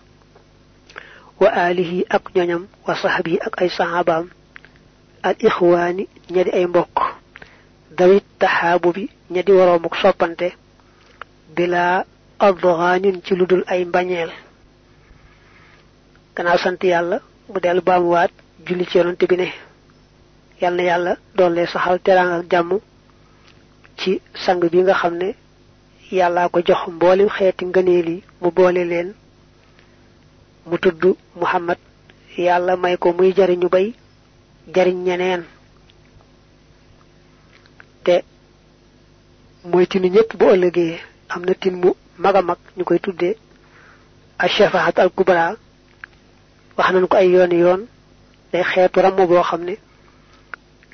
Wa 1.40 1.50
alihi 1.50 2.06
ak 2.10 2.24
ñoñam 2.36 2.64
wa 2.86 2.96
sahbi 2.96 3.38
ak 3.40 3.62
ay 3.62 3.70
sahabaam. 3.70 4.26
Al 5.24 5.36
ixwaani 5.40 6.08
ña 6.34 6.44
di 6.44 6.52
ay 6.52 6.66
mbokk. 6.66 6.98
Dawit 7.98 8.26
taxaabu 8.40 8.92
bi 8.94 9.10
ña 9.34 9.42
di 9.46 9.52
waroomuk 9.52 9.96
soppante. 10.02 10.54
Bila 11.56 12.06
adghaanin 12.40 13.22
ci 13.26 13.36
ludul 13.36 13.64
ay 13.68 13.86
mbañeel. 13.86 14.32
Gannaaw 16.36 16.58
sant 16.58 16.82
yàlla 16.84 17.18
mu 17.50 17.82
baamuwaat 17.86 18.32
julli 18.66 18.86
ci 18.90 18.98
yonante 18.98 19.26
bi 19.28 19.36
ne 19.38 19.48
yal 20.62 20.74
na 20.76 20.84
yàlla 20.84 21.18
doole 21.36 21.66
saxal 21.68 22.00
teraang 22.06 22.32
ak 22.40 22.46
jàmm 22.52 22.80
ci 23.98 24.22
sang 24.34 24.60
bi 24.60 24.80
nga 24.82 24.94
xam 24.94 25.16
ne 25.18 25.36
yàllaa 26.12 26.50
ko 26.50 26.60
jox 26.68 26.82
mboolem 26.88 27.30
xeeti 27.30 27.66
ngëneel 27.66 28.08
yi 28.10 28.24
mu 28.42 28.52
boole 28.52 28.84
leen. 28.86 29.14
Mu 30.66 30.78
tudd 30.80 31.16
muhammad 31.36 31.78
yàlla 32.38 32.76
may 32.78 32.98
ko 32.98 33.14
muy 33.14 33.34
jariñu 33.36 33.70
bay 33.70 33.94
jariñ 34.76 34.98
ñeneen. 35.06 35.44
Te 38.04 38.24
mooy 39.66 39.86
tinu 39.88 40.08
ñëpp 40.10 40.36
bu 40.38 40.46
ëllëgee 40.54 41.00
am 41.30 41.44
na 41.46 41.54
tin 41.54 41.76
mu 41.82 41.92
mag 42.18 42.36
a 42.36 42.42
mag 42.42 42.58
ñu 42.78 42.84
koy 42.84 43.00
tuddee 43.00 43.36
achafahat 44.40 45.00
al 45.00 45.10
kubra 45.10 45.56
wax 46.78 46.92
nañ 46.94 47.08
ko 47.08 47.18
ay 47.18 47.30
yooni 47.32 47.58
yoon 47.60 47.82
day 48.51 48.63
xeetu 48.72 49.00
ramm 49.01 49.16
boo 49.30 49.44
xam 49.50 49.62
ne 49.68 49.75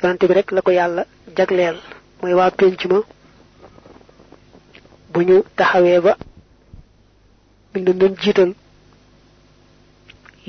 yonante 0.02 0.24
bi 0.28 0.34
rek 0.34 0.52
la 0.52 0.62
ko 0.62 0.72
yàlla 0.72 1.04
jagleel 1.38 1.78
mooy 2.22 2.34
waa 2.40 2.52
pénc 2.60 2.80
ma 2.92 3.00
bu 5.12 5.20
ñu 5.28 5.38
taxawee 5.58 6.00
ba 6.06 6.14
mi 7.72 7.82
ngi 7.82 7.94
doon 8.00 8.16
jiital 8.22 8.52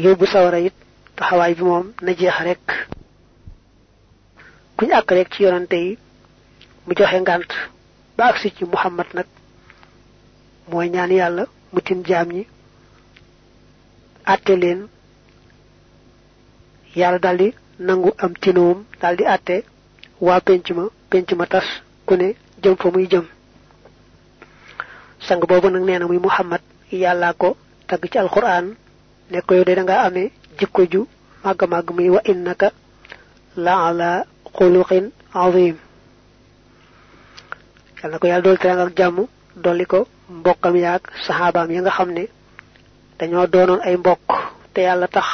yóbbu 0.03 0.27
sawara 0.33 0.59
it 0.69 0.75
taxawaay 1.17 1.55
bi 1.55 1.63
moom 1.63 1.87
na 2.03 2.11
jeex 2.19 2.39
rek. 2.49 2.65
Kuñ 4.77 4.91
àkk 4.99 5.11
rek 5.17 5.29
ci 5.35 5.43
yonante 5.45 5.77
yi 5.85 5.93
mu 6.87 6.93
joxe 6.99 7.19
ngànt 7.21 7.51
ba 8.17 8.25
ci 8.57 8.65
muhammad 8.73 9.07
nag 9.17 9.27
mooy 10.71 10.89
ñaan 10.95 11.11
yàlla 11.19 11.45
mu 11.73 11.81
tin 11.87 12.01
jaam 12.09 12.29
ñi 12.37 12.43
leen 14.63 14.81
yàlla 16.97 17.19
daldi 17.19 17.49
nangu 17.79 18.11
am 18.19 18.33
tinoom 18.43 18.85
daldi 19.01 19.25
àtte 19.35 19.57
waa 20.21 20.41
penc 20.47 20.67
ma 20.77 20.85
penc 21.11 21.29
tas 21.53 21.65
ku 22.07 22.15
ne 22.17 22.29
jëm 22.63 22.77
fa 22.77 22.89
muy 22.91 23.07
jëm. 23.13 23.25
Sang 25.27 25.41
boobu 25.49 25.69
nag 25.71 25.83
nee 25.85 25.99
na 25.99 26.07
muy 26.07 26.19
muhammad 26.19 26.61
yàllaa 26.93 27.33
ko 27.33 27.57
tagg 27.89 28.03
ci 28.11 28.19
alquran 28.19 28.75
ne 29.31 29.41
ko 29.47 29.55
yow 29.55 29.65
de 29.65 29.75
da 29.75 29.83
nga 29.83 29.97
amee 30.07 30.31
jikko 30.59 30.83
ju 30.93 31.07
màgg 31.45 31.63
màgg 31.73 31.91
muy 31.97 32.09
wa 32.11 32.21
innaka 32.25 32.69
la 33.57 33.75
ala 33.89 34.25
xuluqin 34.57 35.11
azim. 35.33 35.77
Yal 38.03 38.11
na 38.11 38.19
ko 38.19 38.27
yàlla 38.27 38.43
dool 38.45 38.59
terang 38.59 38.81
ak 38.87 38.97
jàmm 38.99 39.27
dolli 39.57 39.87
ko 39.87 40.07
mbokkam 40.29 40.77
yaag 40.77 41.03
saxaabaam 41.27 41.71
yi 41.71 41.81
nga 41.81 41.91
xam 41.91 42.11
ne 42.13 42.25
dañoo 43.19 43.47
doonoon 43.47 43.81
ay 43.87 43.97
mbokk 43.97 44.29
te 44.75 44.81
yàlla 44.83 45.09
tax 45.09 45.27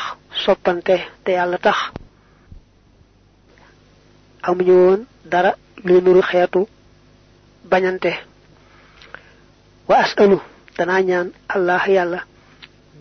soppante 0.45 0.97
te 1.25 1.33
yàlla 1.33 1.59
tax. 1.59 1.77
Amuñu 4.43 4.73
woon 4.73 5.01
dara 5.25 5.55
luy 5.85 6.01
nuru 6.03 6.23
xeetu 6.23 6.67
bañante. 7.71 8.13
Wa 9.89 9.97
asalu 10.05 10.39
danaa 10.77 11.03
ñaan 11.03 11.29
allah 11.55 11.83
yàlla 11.89 12.21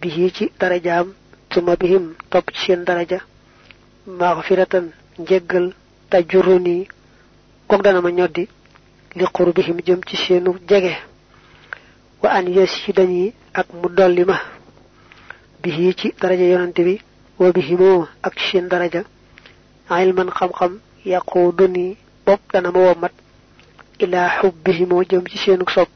bihi 0.01 0.31
ci 0.35 0.51
darajaam 0.59 1.07
suma 1.51 1.75
bihim 1.75 2.13
topp 2.29 2.47
ci 2.53 2.59
seen 2.65 2.83
daraja. 2.83 3.19
Maxfiratan 4.19 4.85
njéggal 5.19 5.73
tajuruni 6.09 6.87
kook 7.67 7.81
dana 7.83 8.01
ma 8.01 8.09
ñoddi 8.11 8.43
li 9.17 9.25
qurbihim 9.35 9.77
jëm 9.85 10.01
ci 10.07 10.15
seenu 10.17 10.51
jege. 10.69 10.95
Wa 12.21 12.29
an 12.37 12.45
dañi 12.97 13.33
ak 13.53 13.67
mu 13.73 13.87
dolli 13.89 14.23
ma 14.25 14.37
bihi 15.61 15.95
ci 15.95 16.13
daraja 16.19 16.43
yonante 16.43 16.81
bi 16.83 16.95
wa 17.39 17.51
bihimoo 17.55 18.07
ak 18.27 18.33
seen 18.39 18.67
daraja 18.71 19.01
ilman 20.03 20.29
xam-xam 20.37 20.73
yaquduni 21.05 21.85
bopp 22.25 22.41
dana 22.53 22.69
ma 22.71 22.79
wommat 22.87 23.13
ila 24.03 24.21
mo 24.89 24.97
jëm 25.09 25.23
ci 25.31 25.37
seenu 25.37 25.65
sopp 25.75 25.95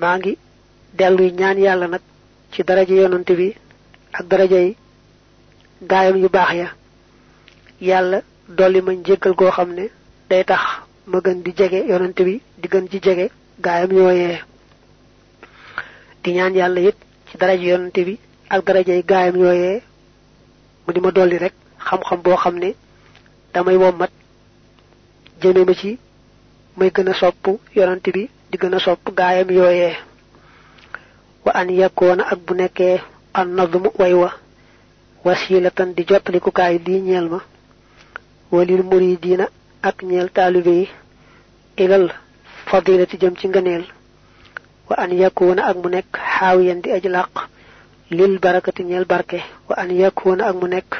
maa 0.00 0.16
ngi 0.18 0.32
delluy 0.98 1.30
ñaan 1.38 1.58
yàlla 1.64 1.86
nag 1.88 2.02
ci 2.52 2.62
daraja 2.68 2.94
yonante 3.02 3.32
bi 3.40 3.48
ak 4.18 4.24
daraja 4.30 4.58
yi 4.64 4.76
gaayam 5.90 6.16
yu 6.22 6.28
baax 6.28 6.50
ya 6.60 6.68
yàlla 7.88 8.18
dolli 8.58 8.80
ma 8.82 8.92
njéggal 8.92 9.34
goo 9.38 9.50
xam 9.56 9.70
ne 9.78 9.84
day 10.30 10.44
tax 10.44 10.62
ma 11.10 11.18
gën 11.24 11.38
di 11.44 11.50
jege 11.58 11.78
yonante 11.90 12.22
bi 12.28 12.34
di 12.60 12.68
gën 12.72 12.86
ci 12.90 12.98
gaayam 13.64 13.90
yooyee 13.98 14.38
di 16.22 16.30
ñaan 16.36 16.54
yàlla 16.60 16.80
it 16.88 16.96
ci 17.28 17.36
ak 18.48 18.60
daraja 18.66 18.94
yi 18.94 19.02
gaayam 19.02 19.36
yooyee 19.42 19.82
mu 20.86 20.90
di 20.94 21.00
ma 21.00 21.10
dolli 21.10 21.36
rek 21.38 21.54
xam-xam 21.86 22.20
boo 22.24 22.36
xam 22.42 22.56
ne 22.62 22.70
damay 23.52 23.76
wommat 23.82 24.10
jëme 25.40 25.64
ma 25.66 25.74
ci 25.80 25.98
may 26.76 26.90
gën 26.94 27.08
a 27.10 27.14
sopp 27.20 27.44
yonante 27.76 28.10
bi 28.14 28.22
di 28.50 28.56
gën 28.60 28.74
a 28.74 28.78
sopp 28.78 29.02
gaayam 29.18 29.50
yooyee. 29.50 29.94
Wa 31.44 31.52
an 31.60 31.68
yakkoona 31.80 32.22
ak 32.32 32.38
bu 32.46 32.52
nekkee 32.54 33.00
an 33.34 33.46
nadmu 33.56 33.90
way 33.98 34.14
wa 34.14 34.30
wasilatan 35.24 35.94
di 35.96 36.02
jottalikukaay 36.08 36.78
lii 36.86 37.00
ñeel 37.06 37.26
ma 37.32 37.40
walil 38.54 38.82
muridina 38.90 39.46
ak 39.88 39.96
ñeel 40.08 40.28
taalibe 40.36 40.70
yi 40.80 40.86
ilal 41.82 42.06
fadilati 42.68 43.16
jëm 43.20 43.34
ci 43.38 43.48
ngëneel. 43.48 43.84
Wa 44.88 44.94
an 45.02 45.10
yakuna 45.22 45.62
ak 45.70 45.76
mu 45.82 45.88
nekk 45.88 46.12
di 47.02 47.08
lil 48.10 48.38
barakati 48.38 48.82
ñeel 48.84 49.04
barke 49.04 49.38
wa 49.68 49.76
an 49.76 49.90
yakuna 49.90 50.46
ak 50.46 50.56
mu 50.60 50.66
nekk 50.68 50.90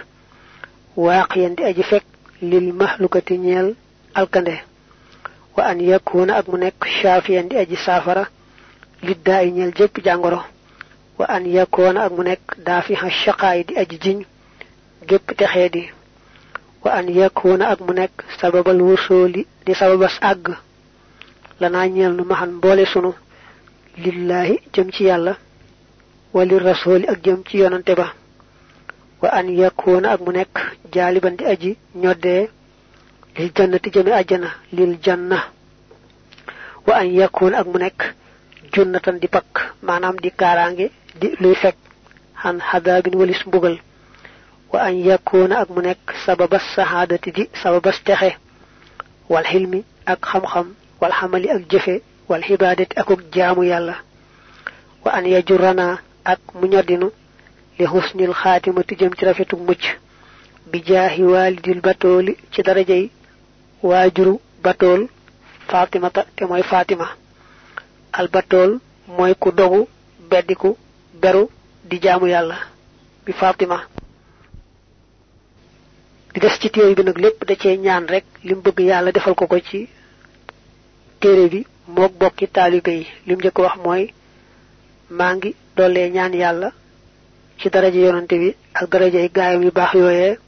waaqiyan 0.97 1.55
di 1.57 1.63
aji 1.65 1.83
fekk 1.83 2.05
lil 2.43 2.73
mahlukati 2.73 3.39
ñeel 3.39 3.75
alkande 4.15 4.57
wa 5.57 5.65
an 5.65 5.79
yakuna 5.81 6.37
ak 6.37 6.47
mu 6.49 6.57
nekk 6.59 6.85
shaafiyan 7.03 7.49
di 7.49 7.57
aji 7.57 7.77
saafara 7.77 8.27
liddaa 9.03 9.43
yi 9.43 9.51
ñeel 9.53 9.73
jëpp 9.75 10.03
jàngoro 10.05 10.41
wa 11.19 11.27
an 11.29 11.45
yakuna 11.47 12.05
ak 12.05 12.13
mu 12.13 12.23
nekk 12.23 12.43
daafiha 12.67 13.11
shaqaay 13.11 13.65
di 13.65 13.77
aji 13.79 13.97
jiñ 14.05 14.19
gépp 15.09 15.37
texee 15.39 15.69
di 15.71 15.83
wa 16.85 16.91
an 16.93 17.09
yakuna 17.09 17.69
ak 17.71 17.81
mu 17.81 17.93
nekk 17.93 18.25
sababal 18.41 18.81
wusuli 18.83 19.47
di 19.65 19.75
sababas 19.75 20.19
àgg 20.21 20.47
lanaa 21.61 21.87
ñeel 21.89 22.13
nu 22.17 22.25
maxan 22.25 22.51
mboole 22.59 22.85
sunu 22.87 23.13
lillahi 23.97 24.59
jëm 24.75 24.91
ci 24.93 25.05
yàlla 25.05 25.37
وللرسول 26.35 27.05
أجيم 27.05 27.37
تيون 27.43 27.73
انتبه 27.75 28.09
وأن 29.23 29.59
يكون 29.59 30.07
أبنك 30.07 30.59
جالبا 30.95 31.29
دي 31.29 31.53
أجي 31.53 31.77
نودة 31.97 32.49
للجنة 33.39 33.81
جميع 33.95 34.21
جنة 34.21 34.51
للجنة 34.73 35.43
وأن 36.89 37.07
يكون 37.07 37.55
أبنك 37.55 38.15
جنة 38.75 39.01
دي 39.09 39.27
بك 39.33 39.71
ما 39.83 39.99
نام 39.99 40.17
دي 40.17 40.31
كارانجي 40.31 40.91
دي 41.21 41.37
لفك 41.41 41.77
عن 42.45 42.63
حذاب 42.63 43.17
والاسم 43.17 43.51
بغل 43.51 43.81
وأن 44.73 44.95
يكون 44.95 45.53
أبنك 45.53 45.99
سبب 46.27 46.55
السهادة 46.55 47.21
دي 47.33 47.49
سبب 47.63 47.89
استخي 47.89 48.33
والحلم 49.29 49.85
أك 50.09 50.25
خمخم 50.25 50.73
والحمل 51.01 51.49
أك 51.49 51.61
جفي 51.71 52.01
والحبادة 52.29 52.87
أك 52.99 53.19
جامو 53.35 53.63
يالله 53.63 53.97
وأن 55.05 55.27
يجرنا 55.27 55.99
ak 56.33 56.41
mu 56.59 56.67
ñoddinu 56.73 57.09
li 57.79 57.85
husnil 57.93 58.33
xaatimati 58.41 58.95
jëm 59.01 59.13
ci 59.17 59.25
rafetuk 59.25 59.61
mucc. 59.67 59.85
Bi 60.71 60.79
jaahi 60.89 61.23
walidil 61.33 61.81
batooli 61.87 62.33
ci 62.53 62.61
darajay 62.67 63.05
waajuru 63.89 64.35
batool 64.65 65.01
fatimata 65.71 66.23
te 66.37 66.43
mooy 66.49 66.63
fatima. 66.73 67.07
Al 68.19 68.29
batool 68.35 68.71
mooy 69.17 69.35
ku 69.43 69.51
dogu 69.59 69.81
beddiku 70.31 70.71
beru 71.23 71.45
di 71.89 71.97
jaamu 72.05 72.27
yàlla 72.35 72.57
bi 73.25 73.33
fatima. 73.33 73.79
Di 76.33 76.41
des 76.41 76.59
ci 76.61 76.69
téere 76.71 76.95
bi 76.95 77.03
nag 77.05 77.19
lépp 77.25 77.45
da 77.49 77.55
cee 77.57 77.77
ñaan 77.85 78.07
rek 78.09 78.25
lim 78.45 78.61
bëgg 78.65 78.79
yàlla 78.91 79.13
defal 79.13 79.35
ko 79.35 79.47
ko 79.47 79.59
ci 79.61 79.89
téere 81.21 81.49
bi 81.53 81.61
mook 81.87 82.13
bokki 82.21 82.47
taalibe 82.49 82.89
yi. 82.99 83.07
Lim 83.27 83.39
njëkk 83.39 83.59
wax 83.65 83.77
mooy 83.85 84.05
maa 85.19 85.35
ngi 85.37 85.55
dollee 85.77 86.11
ñaan 86.11 86.33
yàlla 86.43 86.69
ci 87.59 87.69
daraja 87.71 88.01
yonante 88.07 88.35
bi 88.43 88.49
ak 88.75 88.91
daraja 88.91 89.21
yi 89.21 89.29
gaayam 89.37 89.63
yu 89.63 89.71
baax 89.79 89.93
yooyee 89.95 90.39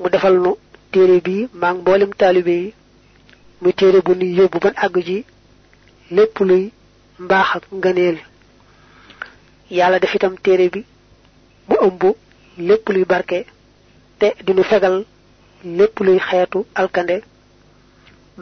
mu 0.00 0.08
defal 0.10 0.34
nu 0.44 0.50
téere 0.92 1.20
bi 1.26 1.48
maa 1.60 1.72
ngi 1.72 1.80
mboolem 1.80 2.10
taalibe 2.20 2.54
yi 2.62 2.74
muy 3.60 3.72
téere 3.78 4.00
bu 4.06 4.12
nuy 4.14 4.30
yóbbu 4.38 4.58
ban 4.64 4.74
àgg 4.84 4.96
ji 5.06 5.18
lépp 6.16 6.36
luy 6.48 6.64
mbaax 7.24 7.48
ak 7.56 7.62
ngëneel. 7.72 8.18
Yàlla 9.70 9.98
def 9.98 10.14
itam 10.14 10.34
téere 10.44 10.68
bi 10.74 10.80
mu 11.68 11.76
ëmb 11.86 12.02
lépp 12.68 12.88
luy 12.88 13.04
barke 13.04 13.38
te 14.18 14.26
dinu 14.46 14.62
fegal 14.70 15.04
lépp 15.64 15.98
luy 16.00 16.18
xeetu 16.18 16.64
alkande 16.74 17.16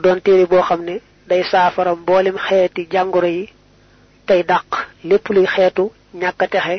doon 0.02 0.20
téere 0.20 0.46
boo 0.46 0.62
xam 0.62 0.80
ne 0.84 1.00
day 1.28 1.42
saafara 1.50 1.94
mboolem 1.94 2.36
xeeti 2.46 2.86
jàngoro 2.92 3.26
yi 3.26 3.48
tey 4.26 4.42
dàq 4.42 4.66
lépp 5.04 5.28
luy 5.34 5.46
xeetu 5.54 5.84
ñàkk 6.20 6.42
a 6.42 6.46
texe 6.52 6.76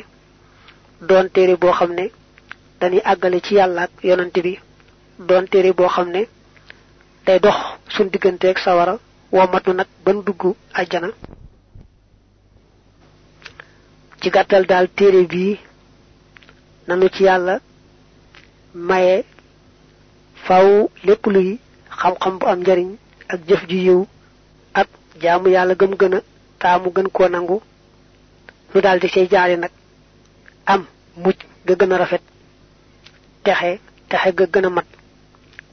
doon 1.08 1.26
téere 1.34 1.56
boo 1.56 1.72
xam 1.78 1.90
ne 1.98 2.04
dañuy 2.80 3.00
àggale 3.12 3.38
ci 3.44 3.54
yàlla 3.54 3.82
ak 3.82 3.90
yonante 4.08 4.40
bi 4.46 4.58
doon 5.28 5.44
téere 5.50 5.72
boo 5.72 5.88
xam 5.88 6.08
ne 6.10 6.22
day 7.26 7.38
dox 7.44 7.56
suñ 7.94 8.08
digganteeg 8.12 8.58
sawara 8.64 8.94
womatu 9.32 9.72
nag 9.72 9.86
ban 10.04 10.18
dugg 10.26 10.42
àjjana. 10.80 11.08
Ci 14.20 14.30
gàttal 14.30 14.64
daal 14.66 14.86
téere 14.96 15.22
bii 15.32 15.58
nanu 16.88 17.08
ci 17.14 17.22
yàlla 17.24 17.54
maye 18.74 19.24
faw 20.46 20.88
lépp 21.06 21.26
luy 21.26 21.58
xam-xam 22.00 22.38
bu 22.38 22.46
am 22.46 22.60
njariñ 22.60 22.88
ak 23.32 23.40
jëf 23.48 23.62
ju 23.68 23.76
yiw 23.86 24.00
ak 24.80 24.88
jaamu 25.22 25.48
yàlla 25.50 25.74
gëm 25.74 25.94
taamu 26.60 26.88
gën 26.94 27.08
koo 27.16 27.28
nangu 27.28 27.56
nu 28.74 28.80
daal 28.80 28.98
di 29.00 29.08
cay 29.08 29.26
jaare 29.32 29.56
nag 29.56 29.70
am 30.66 30.82
mucc 31.22 31.38
ga 31.66 31.74
gën 31.80 31.92
a 31.92 31.96
rafet 31.98 32.22
texe 33.44 33.70
texe 34.08 34.30
ga 34.38 34.44
gën 34.52 34.66
a 34.66 34.70
mat 34.70 34.86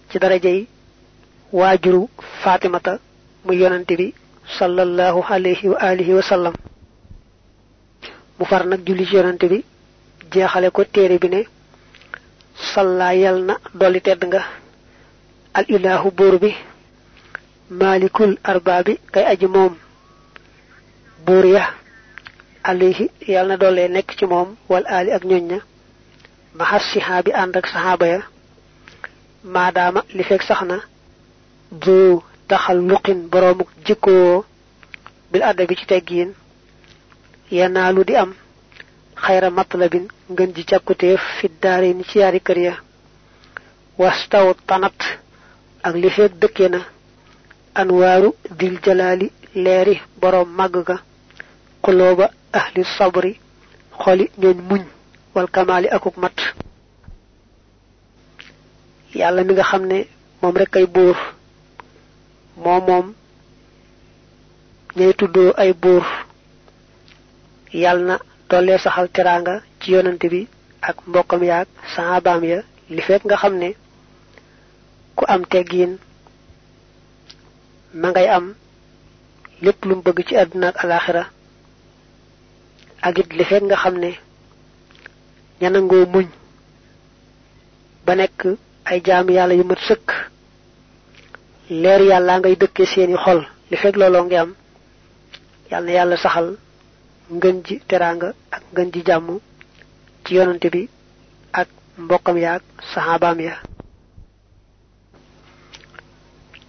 ci 0.09 0.19
daraja 0.19 0.49
yi 0.49 0.67
waajuru 1.51 2.01
fatimata 2.43 2.93
mu 3.45 3.53
yonante 3.53 3.93
bi 3.99 4.13
sallallahu 4.57 5.19
alayhi 5.29 5.67
wa 5.69 5.77
alihi 5.89 6.13
wa 6.13 6.21
sallam. 6.21 6.53
Mu 8.37 8.45
far 8.45 8.65
nag 8.67 8.81
julli 8.85 9.05
ci 9.05 9.15
yonante 9.15 9.45
bi 9.51 9.63
jeexale 10.31 10.69
ko 10.71 10.83
téere 10.85 11.17
bi 11.17 11.27
ne 11.29 11.41
salla 12.73 13.13
yal 13.15 13.37
na 13.47 13.55
dolli 13.73 14.01
tedd 14.01 14.21
nga 14.25 14.41
al 15.53 15.65
ilahu 15.75 16.11
buur 16.17 16.35
bi 16.43 16.51
malikul 17.69 18.37
arbaabi 18.43 18.93
kay 19.13 19.25
aji 19.31 19.47
moom 19.47 19.73
buur 21.25 21.45
ya 21.55 21.65
alayhi 22.63 23.05
yal 23.33 23.47
na 23.47 23.57
dollee 23.57 23.87
nekk 23.95 24.09
ci 24.17 24.25
moom 24.31 24.49
wal 24.69 24.85
ali 24.97 25.11
ak 25.11 25.23
ñoñ 25.29 25.43
ña. 25.51 25.59
Maxas 26.57 26.83
sihaabi 26.93 27.31
ànd 27.41 27.55
ak 27.57 27.67
saxaaba 27.67 28.05
ya. 28.13 28.19
Maadaama 29.53 30.01
li 30.15 30.23
fekk 30.29 30.43
sax 30.49 30.61
na 30.69 30.77
du 31.83 31.97
taxal 32.49 32.79
luqin 32.89 33.19
boroomuk 33.31 33.69
jikkoo 33.85 34.45
bil 35.31 35.43
adda 35.49 35.63
bi 35.69 35.75
ci 35.79 35.85
teggiin 35.85 36.31
yanaalu 37.57 38.01
di 38.07 38.15
am 38.15 38.31
xayra 39.23 39.49
matlabin 39.49 40.05
ngën 40.31 40.49
ji 40.55 40.63
càkkuteef 40.69 41.21
fi 41.39 41.47
daare 41.61 41.89
ni 41.93 42.03
ci 42.09 42.19
yaari 42.19 42.39
kër 42.47 42.57
ya. 42.67 42.73
Wastaw 43.97 44.47
tanat 44.67 44.99
ak 45.87 45.93
li 46.01 46.09
feeg 46.15 46.31
dëkke 46.41 46.67
na. 46.69 46.79
Anwaaru 47.81 48.29
dil 48.59 48.75
jalaali 48.85 49.27
leeri 49.63 49.95
boroom 50.21 50.49
màgg 50.57 50.75
xulooba 51.85 52.25
ahli 52.59 52.81
sabri 52.97 53.31
xoli 54.01 54.25
ñooñ 54.41 54.57
muñ 54.69 54.83
wal 55.35 55.47
kamaali 55.55 55.87
akuk 55.95 56.15
mat. 56.23 56.37
Yàlla 59.19 59.41
mi 59.43 59.53
nga 59.53 59.63
xam 59.69 59.83
ne 59.91 59.99
moom 60.41 60.55
rek 60.61 60.73
ay 60.79 60.85
buur 60.95 61.17
moo 62.63 62.79
moom 62.87 63.05
ñay 64.97 65.13
tuddoo 65.19 65.51
ay 65.61 65.71
yàlla 67.81 68.15
na 68.49 68.77
saxal 68.83 69.07
teraanga 69.15 69.53
ci 69.79 69.87
yonante 69.93 70.27
bi 70.33 70.41
ak 70.89 70.97
mbokkam 71.07 71.41
yaag 71.49 71.67
sahabaam 71.95 72.43
ya 72.51 72.59
li 72.93 73.01
fekk 73.07 73.23
nga 73.25 73.37
xam 73.41 73.55
ne 73.61 73.69
ku 75.17 75.23
am 75.33 75.41
teggiin 75.51 75.93
ma 77.99 78.07
ngay 78.09 78.27
am 78.37 78.45
lépp 79.63 79.79
lu 79.87 79.93
bëgg 80.05 80.19
ci 80.27 80.33
àdduna 80.41 80.67
ak 80.69 80.77
ak 83.07 83.17
it 83.21 83.29
li 83.37 83.43
fekk 83.49 83.63
nga 83.67 83.75
xam 83.83 83.95
ne 84.03 84.11
ñanangoo 85.61 86.05
muñ 86.13 86.27
ba 88.05 88.13
nekk 88.15 88.39
ay 88.89 88.99
jaam 89.05 89.27
yàlla 89.35 89.53
yu 89.55 89.63
mat 89.63 89.79
sëkk. 89.87 90.07
Leer 91.69 92.01
yàlla 92.09 92.33
ngay 92.39 92.55
dëkke 92.61 92.83
seeni 92.85 93.17
xol. 93.23 93.39
Li 93.69 93.77
fekk 93.77 93.95
looloo 93.99 94.23
ngi 94.25 94.35
am. 94.43 94.51
Yàlla 95.71 95.85
na 95.85 95.91
yàlla 95.97 96.17
saxal 96.17 96.47
ngën 97.35 97.57
ji 97.65 97.75
teraanga 97.87 98.29
ak 98.55 98.63
ngën 98.73 98.89
ji 98.93 99.01
jàmm 99.07 99.39
ci 100.23 100.35
yonante 100.35 100.67
bi 100.73 100.81
ak 101.51 101.67
mbokkam 101.97 102.37
ya 102.37 102.51
ak 102.57 102.63
saxaabaam 102.93 103.39
ya. 103.47 103.55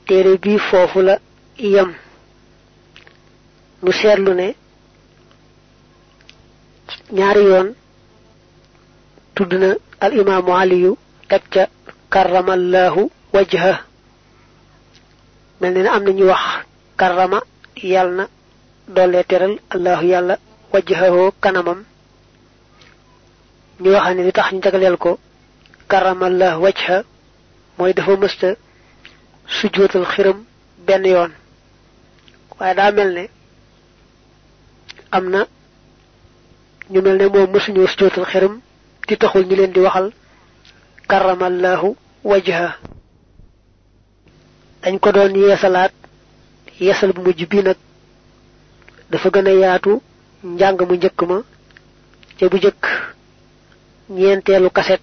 Téere 0.07 0.39
bi 0.43 0.59
foofu 0.59 1.01
la 1.03 1.19
yem. 1.59 1.91
Mu 3.83 3.93
seetlu 3.93 4.33
ne 4.35 4.49
ñaari 7.13 7.43
yoon. 7.45 7.69
Tudd 9.35 9.53
na 9.55 9.75
al 10.01 10.13
imaamu 10.21 10.53
aliyu 10.57 10.97
teg 11.29 11.43
ca 11.53 11.69
karramallahu 12.11 13.11
wajha. 13.33 13.81
Mel 15.61 15.75
ne 15.75 15.89
am 15.89 16.03
na 16.05 16.11
ñu 16.13 16.25
wax 16.27 16.45
karrama 16.97 17.41
yàlla 17.83 18.13
na 18.17 18.29
doole 18.95 19.25
teral 19.25 19.55
allahu 19.71 20.05
yàlla 20.07 20.39
kanamam. 21.41 21.85
Ñu 23.81 23.91
waxane 23.91 24.23
li 24.25 24.33
tax 24.33 24.53
ñu 24.53 24.61
jagaleel 24.63 24.97
ko 24.97 25.19
karamallahu 25.89 26.63
wajha 26.63 27.05
mooy 27.79 27.93
dafa 27.95 28.17
mësta 28.17 28.49
sujjootal 29.47 30.05
xiram 30.13 30.45
benn 30.87 31.05
yoon. 31.07 31.33
Waaye 32.59 32.75
daa 32.75 32.91
mel 32.93 33.11
ne 33.15 33.25
am 35.13 35.29
na 35.31 35.47
ñu 36.91 37.01
mel 37.03 37.17
ne 37.19 37.27
moom 37.29 37.51
mësuñoo 37.53 37.87
sujjootal 37.91 38.25
xiram 38.31 38.55
di 39.09 39.17
taxul 39.17 39.45
ñu 39.47 39.55
leen 39.57 39.73
di 39.73 39.81
waxal 39.81 40.07
karamallahu 41.09 41.89
wajha. 42.25 42.79
Dañ 44.83 44.99
ko 45.03 45.13
doon 45.13 45.35
yeesalaat 45.37 45.93
yeesal 46.81 47.13
bu 47.13 47.21
mujj 47.23 47.43
bi 47.51 47.63
nag 47.63 47.77
dafa 49.11 49.29
gën 49.35 49.47
a 49.49 49.53
yaatu 49.63 49.93
njàng 50.45 50.79
mu 50.89 50.95
njëkk 50.97 51.21
ma 51.29 51.39
ca 52.39 52.49
bu 52.51 52.57
jëkk 52.65 52.83
ñeenteelu 54.17 54.71
kaset 54.77 55.03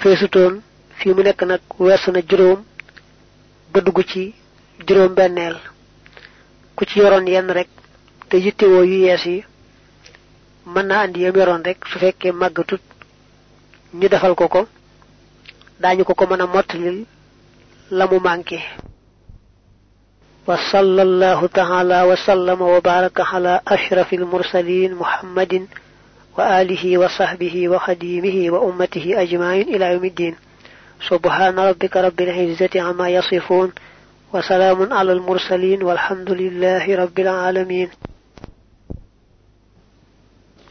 feesutoon 0.00 0.54
fi 0.98 1.08
mu 1.14 1.22
nekk 1.22 1.40
nag 1.42 1.60
weesu 1.78 2.10
na 2.12 2.20
juróom 2.28 2.60
ba 3.72 3.80
dugg 3.80 3.98
ci 4.10 4.34
juróom 4.86 5.12
benneel 5.14 5.56
ku 6.76 6.84
ci 6.88 6.98
yoroon 7.00 7.26
yenn 7.28 7.50
rek 7.50 7.68
te 8.28 8.36
yu 8.38 8.52
mën 10.74 10.86
naa 10.86 11.02
andi 11.04 11.20
yam 11.24 11.36
yoroon 11.36 11.62
rek 11.68 11.78
su 11.90 11.98
fekkee 11.98 12.32
màggatut 12.32 12.82
ñu 13.98 14.08
defal 14.08 14.34
ko 14.34 14.48
ko 14.48 14.62
daañu 15.80 16.04
ko 16.04 16.14
ko 16.14 16.24
mën 16.26 16.40
a 16.42 16.46
mottalil 16.46 16.98
la 17.90 18.06
mu 18.06 18.18
manqué. 18.20 18.60
وصلى 20.48 21.02
الله 21.02 21.46
تعالى 21.46 22.02
وسلم 22.02 22.60
وبارك 22.62 23.20
على 23.20 23.60
أشرف 23.68 24.14
المرسلين 24.14 24.94
محمد 24.94 25.66
وآله 26.38 26.98
وصحبه 26.98 27.68
وخديمه 27.68 28.36
وأمته 28.54 29.22
أجمعين 29.22 29.66
إلى 29.74 29.84
يوم 29.92 30.04
الدين 30.04 30.34
سبحان 31.08 31.58
ربك 31.58 31.96
رب 31.96 32.20
العزة 32.20 32.70
عما 32.80 33.08
يصفون 33.08 33.72
وسلام 34.32 34.92
على 34.92 35.12
المرسلين 35.12 35.82
والحمد 35.82 36.30
لله 36.30 36.96
رب 36.96 37.18
العالمين 37.18 37.88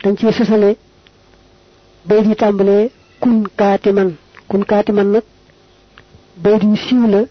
dañ 0.04 0.16
ci 0.18 0.26
sësale 0.38 0.70
bay 2.08 2.22
di 2.26 2.36
tàmbalee 2.42 2.90
kun 3.22 3.38
kaatiman 3.60 4.10
kun 4.50 4.64
kaatiman 4.70 5.08
nag 5.14 5.24
bay 6.44 6.56
di 6.62 6.68
siiw 6.86 7.04
la 7.14 7.22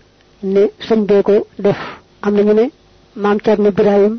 ne 0.53 0.63
sëñ 0.87 1.01
bee 1.09 1.23
ko 1.23 1.35
def 1.65 1.79
am 2.25 2.35
nañu 2.35 2.53
ne 2.55 2.65
maam 3.23 3.39
Cerno 3.45 3.71
Birahim 3.77 4.15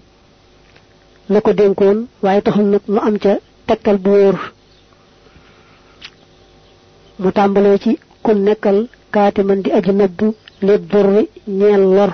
la 1.30 1.42
ko 1.42 1.52
dénkoon 1.54 1.98
waaye 2.24 2.42
taxul 2.42 2.66
nag 2.74 2.82
mu 2.88 3.00
am 3.08 3.16
ca 3.24 3.34
tekkal 3.68 3.98
bu 4.04 4.10
wóor 4.10 4.38
mu 7.20 7.30
tàmbalee 7.32 7.78
ci 7.84 7.92
ku 8.24 8.32
nekkal 8.34 8.78
kaati 9.14 9.42
man 9.44 9.62
di 9.64 9.70
aji 9.78 9.92
nëbb 9.92 10.20
lépp 10.68 10.84
durri 10.92 11.24
ñeel 11.48 11.82
lor 11.96 12.12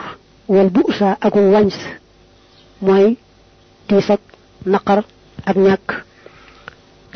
wal 0.53 0.69
bu 0.69 0.81
usaa 0.89 1.17
ak 1.25 1.33
wàñs 1.35 1.77
mooy 2.81 3.17
tiis 3.87 4.09
ak 4.09 4.21
naqar 4.65 4.99
ak 5.49 5.55
ñàkk 5.65 5.87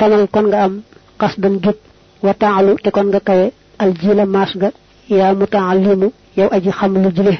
tanal 0.00 0.24
kon 0.34 0.46
nga 0.50 0.58
am 0.66 0.74
xas 1.20 1.34
dan 1.42 1.54
jub 1.64 1.76
wa 2.24 2.32
taalu 2.42 2.72
te 2.82 2.88
kon 2.94 3.08
nga 3.12 3.20
kawe 3.28 3.46
al 3.82 3.90
jila 4.00 4.24
maas 4.34 4.52
ga 4.60 4.68
yaa 5.18 5.32
mu 5.38 5.46
taalimu 5.54 6.08
yow 6.38 6.48
aji 6.56 6.70
xam 6.78 6.92
lu 7.02 7.10
jile. 7.16 7.34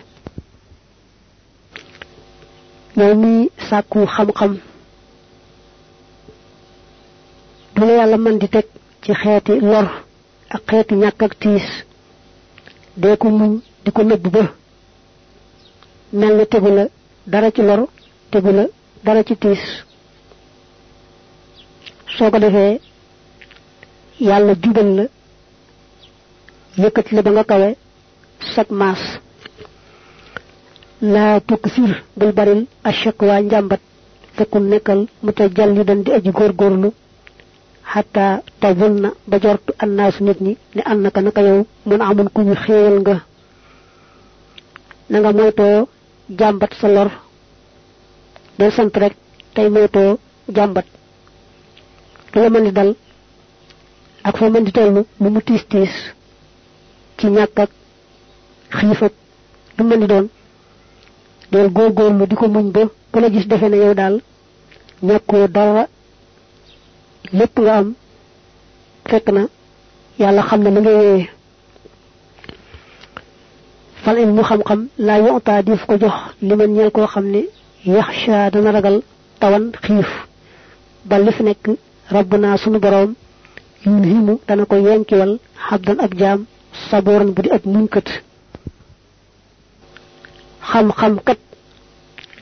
Yow 2.98 3.12
mi 3.22 3.32
sàkku 3.68 3.98
xam-xam. 4.14 4.52
Du 7.74 7.80
la 7.86 7.92
yàlla 7.98 8.16
man 8.24 8.36
di 8.40 8.48
teg 8.54 8.66
ci 9.02 9.12
xeeti 9.20 9.52
lor 9.70 9.86
ak 10.54 10.62
xeeti 10.68 10.94
ñàkk 11.02 11.22
ak 11.26 11.32
tiis. 11.40 11.66
Dee 13.00 13.16
ko 13.20 13.28
muñ 13.38 13.52
di 13.84 13.90
ko 13.96 14.02
nëbb 14.02 14.24
ba. 14.34 14.44
Dara 17.32 17.50
ci 17.54 17.62
lor 17.62 17.80
tegu 18.30 18.50
dara 19.04 19.22
ci 19.24 19.34
soo 22.20 22.30
ko 22.30 22.38
defee 22.44 22.72
yàlla 24.28 24.52
jubal 24.62 24.88
la 24.96 25.04
yëkkati 26.82 27.14
la 27.14 27.22
ba 27.26 27.30
nga 27.32 27.44
kawe 27.50 27.68
sag 28.54 28.68
maas. 28.80 29.02
Laa 31.12 31.40
tuksir 31.48 31.92
bul 32.18 32.32
baril 32.38 32.60
ashakwa 32.88 33.40
njàmbat 33.40 33.80
fekkul 34.36 34.64
nekkal 34.70 35.00
mu 35.22 35.30
ta 35.32 35.44
jalli 35.56 35.82
dan 35.88 36.02
di 36.04 36.10
aji 36.12 36.30
góorgóorlu 36.36 36.88
xataa 37.92 38.42
tawul 38.60 38.94
na 39.02 39.08
ba 39.30 39.36
jortu 39.42 39.70
annaasu 39.82 40.20
nit 40.24 40.38
ñi 40.44 40.52
ne 40.74 40.82
an 40.90 40.98
naka 41.02 41.20
naka 41.22 41.40
yow 41.48 41.60
mun 41.86 42.00
amun 42.02 42.28
ku 42.34 42.40
ñu 42.42 42.54
xéewal 42.64 42.96
nga. 43.00 43.16
Nga 45.10 45.30
moytoo 45.38 45.88
jàmbat 46.38 46.72
sa 46.80 46.88
lor 46.94 47.10
del 48.58 48.72
sant 48.72 48.94
rek 49.02 49.14
jàmbat. 50.56 50.86
lu 50.86 50.99
la 52.34 52.50
mën 52.50 52.64
di 52.64 52.72
dal. 52.72 52.94
Ak 54.24 54.36
fa 54.38 54.48
mën 54.50 54.64
di 54.64 54.72
tollu 54.72 55.02
lu 55.20 55.30
mu 55.30 55.40
tiis 55.42 55.62
tiis. 55.68 55.94
Ci 57.18 57.26
ñàkk 57.26 57.58
ak 57.60 57.70
xiif 58.76 59.00
lu 59.78 59.84
mën 59.84 60.00
di 60.00 60.06
doon. 60.06 60.26
Del 61.52 61.68
góorgóorlu 61.72 62.26
di 62.26 62.34
ko 62.36 62.46
muñ 62.48 62.70
ba 62.72 62.82
ku 63.12 63.18
la 63.20 63.30
gis 63.30 63.46
defe 63.46 63.68
ne 63.68 63.76
yow 63.76 63.94
daal 63.94 64.20
ñàkkoo 65.02 65.48
dara. 65.48 65.86
Lépp 67.32 67.58
nga 67.58 67.74
am. 67.78 67.94
Fekk 69.08 69.28
na 69.32 69.42
xam 70.42 70.60
nga 70.62 70.70
fal 74.02 74.18
il 74.18 74.32
mu 74.32 74.42
xam-xam 74.42 74.80
ko 75.86 75.94
jox 75.98 76.14
li 76.42 77.44
dana 78.52 78.70
ragal 78.72 79.02
tawan 79.40 79.64
xiif. 79.82 80.08
Ba 81.04 81.16
fi 81.32 81.42
nekk 81.42 81.64
rabbuna 82.10 82.56
sunu 82.58 82.78
boroom 82.78 83.14
yun 83.86 84.02
himu 84.04 84.40
dana 84.48 84.64
ko 84.66 84.76
yenkiwal 84.76 85.38
xabdan 85.68 85.98
ab 86.00 86.12
jaam 86.18 86.46
sabooran 86.90 87.30
bu 87.34 87.42
di 87.42 87.50
ab 87.50 87.62
muñkat 87.64 88.08
xam-xam 90.70 91.14
kat 91.26 91.38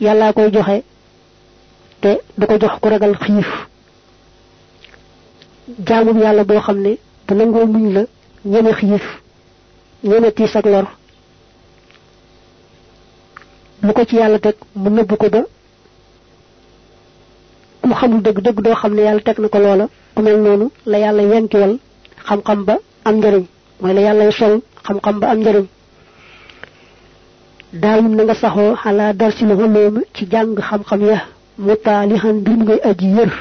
yàllaa 0.00 0.32
koy 0.32 0.50
joxe 0.52 0.82
te 2.00 2.10
du 2.38 2.46
ko 2.46 2.58
jox 2.60 2.74
ku 2.80 2.88
ragal 2.88 3.14
xiif 3.22 3.46
jaamum 5.86 6.18
yàlla 6.20 6.44
boo 6.44 6.60
xam 6.60 6.78
ne 6.80 6.98
bu 7.26 7.34
nangoo 7.34 7.66
muñ 7.66 7.92
la 7.94 8.02
ñeme 8.44 8.72
xiif 8.72 9.02
ñeme 10.04 10.30
tiis 10.32 10.56
ak 10.56 10.66
lor 10.66 10.86
lu 13.82 13.92
ko 13.92 14.04
ci 14.04 14.16
yàlla 14.16 14.38
teg 14.38 14.56
mu 14.74 14.90
nëbb 14.90 15.16
ko 15.16 15.28
ba 15.30 15.42
xamul 17.98 18.22
dëgg 18.22 18.38
dëgg 18.46 18.58
doo 18.64 18.74
xam 18.80 18.92
ne 18.94 19.02
yàlla 19.02 19.20
teg 19.26 19.38
na 19.38 19.48
ko 19.48 19.58
loola 19.58 19.86
ku 20.14 20.22
mel 20.22 20.38
noonu 20.44 20.66
la 20.86 20.98
yàlla 20.98 21.22
yenkiwal 21.22 21.74
xam-xam 22.26 22.64
ba 22.64 22.74
am 23.04 23.14
njëriñ 23.18 23.44
mooy 23.80 23.94
la 23.94 24.00
yàlla 24.00 24.30
sol 24.30 24.54
xam-xam 24.86 25.18
ba 25.20 25.26
am 25.30 25.38
njëriñ 25.40 25.66
daawum 27.72 28.14
na 28.16 28.22
nga 28.24 28.34
saxoo 28.34 28.74
xalaa 28.82 29.12
darsil 29.12 29.48
xulóom 29.58 29.96
ci 30.14 30.22
jàng 30.30 30.54
xam-xam 30.68 31.00
ya 31.10 31.18
mutaalihan 31.58 32.36
mbir 32.40 32.54
mu 32.56 32.64
ngay 32.64 32.80
aji 32.90 33.06
yër 33.16 33.32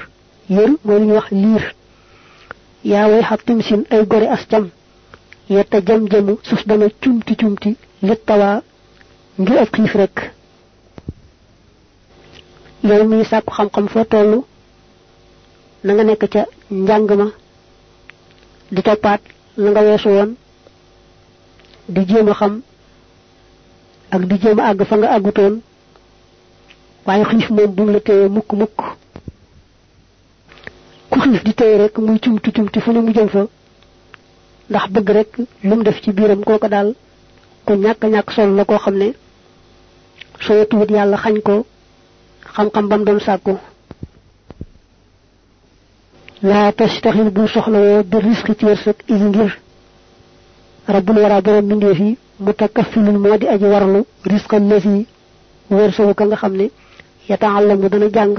yër 0.50 0.70
mooy 0.86 1.00
li 1.00 1.06
ñuy 1.06 1.15
wax 1.17 1.30
liir 1.32 1.63
yaa 2.84 3.08
way 3.10 3.24
xattum 3.30 3.62
sin 3.62 3.82
ay 3.89 4.06
gore 4.06 4.28
as 4.36 4.43
cam 4.52 4.70
yetta 5.50 5.78
jam-jamu 5.88 6.34
suuf 6.43 6.62
dana 6.67 6.88
cumti 7.02 7.36
cumti 7.36 7.76
lit 8.02 8.22
tawaa 8.26 8.62
ngir 9.39 9.58
ab 9.58 9.70
xiif 9.74 9.93
rek 9.96 10.15
yow 12.84 13.04
mi 13.08 13.24
sàkku 13.26 13.52
xam-xam 13.54 13.88
foo 13.88 14.04
toll 14.04 14.42
na 15.84 15.94
nga 15.94 16.04
nekk 16.04 16.24
ca 16.34 16.42
njàng 16.70 17.08
ma 17.18 17.28
di 18.72 18.82
toppaat 18.82 19.22
la 19.58 19.70
nga 19.72 19.82
weesu 19.82 20.10
woon 20.10 20.36
di 21.94 22.02
jéem 22.10 22.28
a 22.30 22.34
xam 22.34 22.62
ak 24.12 24.22
di 24.30 24.36
jéem 24.42 24.60
àgg 24.60 24.84
fa 24.90 24.96
nga 24.98 25.08
àggutoon 25.16 25.62
waaye 27.06 27.24
xiif 27.30 27.50
moom 27.50 27.72
bu 27.76 27.84
la 27.92 28.00
téye 28.00 28.28
mukk 28.30 28.52
mukk. 28.54 28.78
Ku 31.10 31.18
di 31.46 31.54
téye 31.54 31.78
rek 31.78 31.98
muy 32.00 32.20
cumti 32.20 32.80
fu 32.82 32.92
ne 32.92 33.00
mu 33.00 33.12
jëm 33.13 33.30
fa 33.30 33.44
ndax 34.70 34.86
bëgg 34.94 35.10
rek 35.18 35.30
lu 35.63 35.76
mu 35.76 35.84
def 35.84 36.02
ci 36.04 36.12
biiram 36.12 36.44
kooko 36.44 36.68
daal 36.68 36.94
ku 37.66 37.74
ñàkk 37.74 38.02
ñàkk 38.13 38.32
sol 38.36 38.50
la 38.56 38.66
koo 38.66 38.78
xam 38.78 38.96
ne 38.98 39.13
soo 40.46 40.66
tuwut 40.70 40.90
yàlla 40.92 41.18
xañ 41.18 41.42
ko 41.42 41.66
xam-xam 42.58 42.88
bam 42.89 43.04
doon 43.06 43.20
sàkku 43.20 43.54
laa 46.50 46.72
tastaxil 46.72 47.30
bul 47.36 47.48
soxlawoo 47.54 48.04
bi 48.04 48.17
risque 48.20 48.54
ci 48.60 48.65
wërsëg 48.65 48.96
is 49.13 49.22
ngir 49.22 49.52
rabbul 50.88 51.17
wara 51.24 51.41
borom 51.41 51.65
mbindeef 51.65 52.00
yi 52.00 52.17
mutakaffilun 52.39 53.17
moo 53.24 53.38
di 53.38 53.48
aji 53.48 53.65
warlu 53.74 54.06
risqal 54.32 54.63
lesi 54.70 55.06
wërsëgu 55.70 56.13
ka 56.15 56.26
nga 56.26 56.36
xam 56.36 56.54
ne 56.56 56.70
yataallamu 57.30 57.89
dana 57.89 58.08
jàng. 58.15 58.36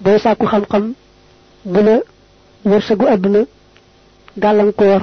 Booy 0.00 0.18
sàkku 0.18 0.46
xam-xam 0.46 0.84
bu 1.64 1.80
la 1.86 1.96
wërsëgu 2.64 3.04
àdduna 3.14 3.40
gàllankoor 4.42 5.02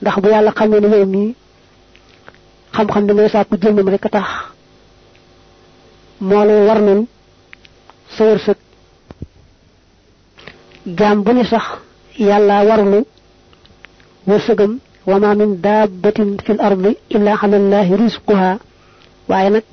ndax 0.00 0.16
bu 0.22 0.28
yàlla 0.28 0.52
xamee 0.56 0.80
ne 0.80 0.88
yow 0.96 1.06
mii 1.06 1.34
xam-xam 2.74 3.06
bi 3.06 3.12
ngay 3.14 3.28
sàkku 3.28 3.56
jëmmam 3.62 3.88
rek 3.88 4.06
tax 4.10 4.28
moo 6.28 6.44
lay 6.48 6.60
warlul 6.68 7.00
sa 8.16 8.22
wërsëg 8.28 8.58
jaam 10.98 11.18
bu 11.24 11.32
ne 11.32 11.44
sax 11.44 11.64
yàlla 12.28 12.56
warlu 12.68 13.00
wërsëgam 14.28 14.72
wa 15.06 15.16
ma 15.22 15.34
min 15.34 15.52
dabbatin 15.64 16.30
fil 16.44 16.60
ardi 16.68 16.92
illa 17.14 17.32
ala 17.42 17.56
allahi 17.62 17.92
rizquha 18.02 18.50
waaye 19.28 19.50
nag 19.50 19.64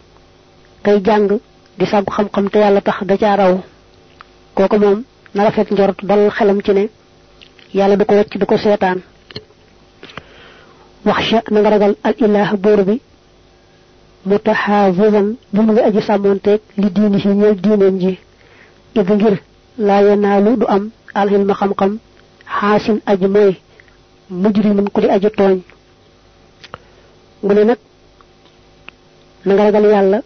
kay 0.84 0.98
jàng 1.06 1.28
di 1.78 1.86
sàkku 1.86 2.12
xam-xam 2.16 2.46
te 2.50 2.58
yàlla 2.60 2.82
tax 2.82 2.98
da 3.10 3.16
caa 3.22 3.36
raw 3.42 3.54
kooku 4.56 4.78
moom 4.84 5.00
na 5.34 5.44
rafet 5.44 5.68
njort 5.72 5.98
dal 6.10 6.24
xelam 6.38 6.60
ci 6.66 6.72
ne 6.74 6.84
yàlla 7.78 7.96
du 7.96 8.06
ko 8.06 8.14
wacc 8.16 8.38
du 8.40 8.46
ko 8.46 8.58
seetaan 8.58 9.00
waxsha 11.06 11.40
na 11.52 11.60
nga 11.62 11.70
ragal 11.70 11.94
al 12.08 12.16
ilah 12.26 12.50
buur 12.64 12.82
bi 12.88 13.02
mutaxaafizan 14.26 15.28
bu 15.54 15.62
mu 15.62 15.72
ngi 15.74 15.82
aji 15.88 16.02
sàmmoonteeg 16.08 16.62
li 16.78 16.88
diini 16.96 17.20
si 17.22 17.28
ñeel 17.28 17.56
diineem 17.64 18.00
ji. 18.02 18.20
Id 18.96 19.10
ngir 19.16 19.36
laa 19.78 20.02
yenaalu 20.02 20.58
du 20.60 20.66
am 20.68 20.90
alxilma 21.14 21.54
xam-xam 21.60 21.92
xaasin 22.60 23.00
aji 23.06 23.28
mooy 23.28 23.52
mujrimun 24.30 24.90
ku 24.94 25.02
di 25.02 25.08
aji 25.10 25.28
tooñ. 25.38 25.60
Mu 27.44 27.54
ne 27.54 27.64
nag 27.64 27.78
na 29.46 29.54
nga 29.54 29.64
ragal 29.64 29.86
yàlla 29.94 30.20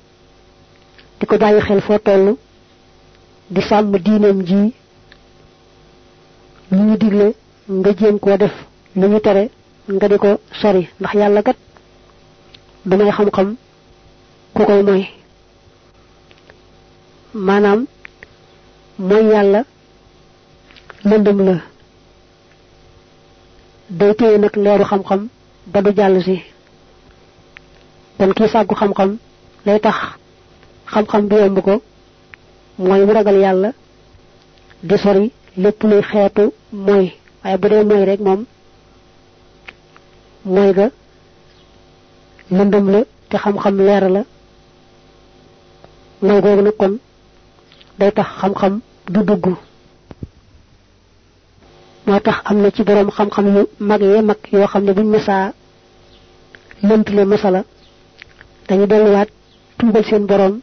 di 1.20 1.26
ko 1.26 1.36
xel 1.38 1.82
foo 1.82 2.00
toll 2.00 2.36
di 3.50 3.62
sàmm 3.62 3.96
diineem 4.06 4.40
ji 4.48 4.74
lu 6.72 6.78
ñu 6.88 6.98
digle 6.98 7.28
nga 7.70 7.90
jéem 7.98 8.18
koo 8.20 8.38
def 8.38 8.54
lu 8.96 9.08
ñu 9.08 9.20
tere 9.20 9.50
nga 9.94 10.08
di 10.08 10.18
ko 10.18 10.40
sori. 10.62 10.88
Ndax 11.00 11.14
yàlla 11.14 11.42
kat 11.44 11.58
du 12.86 12.96
xam-xam 13.18 13.56
ku 14.56 14.62
koy 14.66 14.82
moy 14.88 15.04
maanaam 17.34 17.80
mooy 19.08 19.24
yàlla 19.34 19.62
lëndëm 21.10 21.40
la. 21.48 21.56
day 24.00 24.14
téye 24.18 24.38
nag 24.38 24.56
leeru 24.64 24.84
xam-xam 24.86 25.22
ba 25.72 25.82
du 25.82 25.92
jàll 25.98 26.24
si. 26.24 26.36
kon 28.18 28.32
kii 28.34 28.48
sàggu 28.54 28.76
xam-xam 28.76 29.18
lay 29.66 29.80
tax 29.80 29.96
xam-xam 30.94 31.28
bi 31.30 31.36
yomb 31.36 31.60
ko 31.62 31.82
mooy 32.78 33.06
mu 33.06 33.14
ragal 33.14 33.38
yàlla 33.44 33.70
di 34.84 34.98
sori 34.98 35.32
lépp 35.58 35.84
luy 35.84 36.02
xeetu 36.12 36.54
mooy. 36.72 37.12
waaye 37.44 37.58
bu 37.62 37.68
dee 37.70 37.84
mooy 37.84 38.06
rek 38.06 38.20
moom 38.20 38.46
mooy 40.46 40.74
ga 40.74 40.88
lëndëm 42.52 42.86
la 42.94 43.00
te 43.30 43.38
xam-xam 43.38 43.78
leer 43.78 44.10
la 44.16 44.24
mooy 46.26 46.42
googu 46.44 46.62
nag 46.62 46.76
kon 46.80 46.94
day 48.00 48.12
tax 48.18 48.28
xam-xam 48.40 48.74
du 49.14 49.22
dugg. 49.30 49.46
moo 52.06 52.20
tax 52.26 52.38
am 52.46 52.58
na 52.62 52.72
ci 52.72 52.84
boroom 52.84 53.10
xam-xam 53.18 53.46
yu 53.56 53.62
mag 53.80 54.02
yee 54.02 54.22
mag 54.22 54.38
yoo 54.52 54.68
xam 54.72 54.84
ne 54.86 54.92
buñ 54.94 55.08
mësaa 55.14 55.54
lëntule 56.88 57.24
masala 57.26 57.62
dañu 58.68 58.86
delluwaat 58.88 59.30
tuubal 59.78 60.06
seen 60.06 60.26
boroom. 60.30 60.56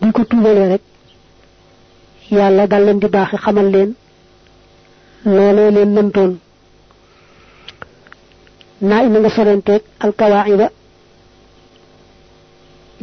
buñ 0.00 0.12
ko 0.12 0.24
tuubalee 0.24 0.68
rek 0.72 0.82
yàlla 2.30 2.66
dal 2.66 2.84
leen 2.84 2.98
di 3.00 3.08
baaxi 3.14 3.36
xamal 3.44 3.68
leen 3.74 3.90
loolee 5.24 5.70
leen 5.76 5.94
lëntoon. 5.96 6.32
Naa 8.88 9.02
ina 9.04 9.18
nga 9.20 10.70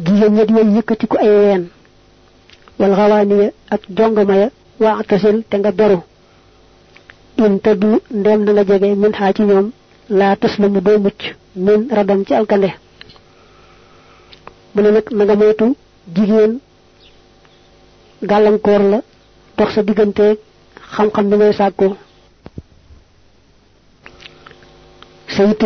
jigéen 0.05 0.33
ña 0.35 0.45
di 0.45 0.53
way 0.53 0.67
yëkkati 0.75 1.05
ko 1.07 1.17
ay 1.17 1.29
ween. 1.29 1.63
Wal 2.79 2.93
xawaaniya 2.95 3.47
ak 3.73 3.81
jongama 3.97 4.35
ya 4.41 4.47
waa 4.79 5.03
tasil 5.09 5.43
te 5.49 5.55
nga 5.57 5.71
beru. 5.71 5.99
In 7.37 7.59
tëddu 7.63 7.89
ndem 8.19 8.39
na 8.43 8.51
nga 8.53 8.63
jege 8.69 8.95
min 8.95 9.11
xaa 9.17 9.33
ci 9.35 9.41
ñoom 9.43 9.71
laa 10.09 10.35
taslamu 10.35 10.81
doo 10.81 10.99
mucc 10.99 11.21
min 11.55 11.81
radam 11.95 12.25
ci 12.25 12.33
alkande. 12.33 12.69
Mu 14.73 14.81
ne 14.81 14.89
nga 15.23 15.35
moytu 15.35 15.75
jigéen 16.15 16.59
la 18.91 18.99
dox 19.57 19.73
sa 19.73 19.81
digganteeg 19.83 20.37
xam-xam 20.93 21.25
ngay 21.35 21.53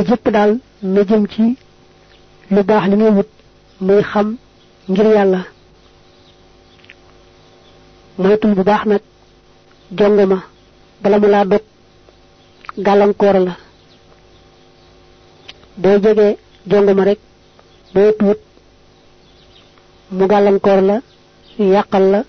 jëpp 0.07 0.25
jëm 1.09 1.27
ci 1.33 1.43
lu 2.53 2.63
baax 2.63 2.83
li 2.89 2.95
ngay 2.95 3.11
wut 3.17 3.29
muy 3.81 4.01
xam 4.03 4.35
ngir 4.87 5.05
yàlla. 5.15 5.41
Moytul 8.17 8.53
bu 8.57 8.63
baax 8.63 8.85
nag 8.85 9.01
jongama 9.97 10.37
bala 11.01 11.17
mu 11.19 11.27
laa 11.27 11.45
dog 11.51 11.61
gàllankoor 12.85 13.35
la. 13.45 13.53
Boo 15.81 15.97
jegee 16.03 16.37
jongama 16.69 17.03
rek 17.05 17.19
boo 17.93 18.11
tuut 18.19 18.39
mu 20.11 20.27
gàllankoor 20.27 20.81
la 20.89 20.95
yàqal 21.73 22.05
la. 22.11 22.19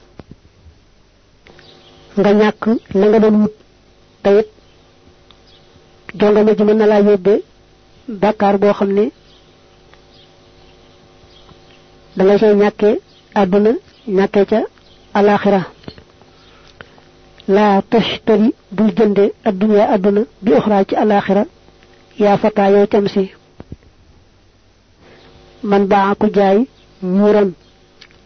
Nga 2.16 2.30
ñàkk 2.40 2.62
la 2.98 3.06
nga 3.08 3.18
doon 3.22 3.36
wut 3.42 3.54
tayit 4.22 4.48
jongama 6.18 6.54
ji 6.56 6.62
mën 6.64 6.76
na 6.78 6.86
laa 6.86 7.00
yóbbe 7.06 7.34
bàkkaar 8.08 8.58
boo 8.58 8.72
xam 8.78 8.90
ne 8.92 9.04
da 12.16 12.22
nga 12.24 12.38
cay 12.40 12.54
ñàkkee 12.62 12.94
àdduna 13.40 13.70
ñàkkee 14.16 14.44
ca 14.50 14.58
alaxira 15.18 15.60
laa 17.54 17.82
tashtari 17.90 18.48
bul 18.76 18.90
jënde 18.96 19.24
adduna 19.48 19.82
adduna 19.94 20.20
bi 20.42 20.50
uxraa 20.58 20.84
ci 20.88 20.94
alaxira 21.02 21.42
yaa 22.22 22.36
fataa 22.42 22.70
yow 22.74 22.86
cam 22.92 23.06
si 23.14 23.22
man 25.70 25.84
baa 25.90 26.14
ku 26.20 26.26
jaay 26.36 26.58
ñuuram 27.14 27.50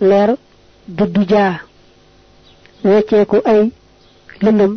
leer 0.09 0.31
duddu 0.97 1.21
jaa 1.31 1.53
wecceeku 2.85 3.37
ay 3.53 3.63
lëndëm. 4.45 4.73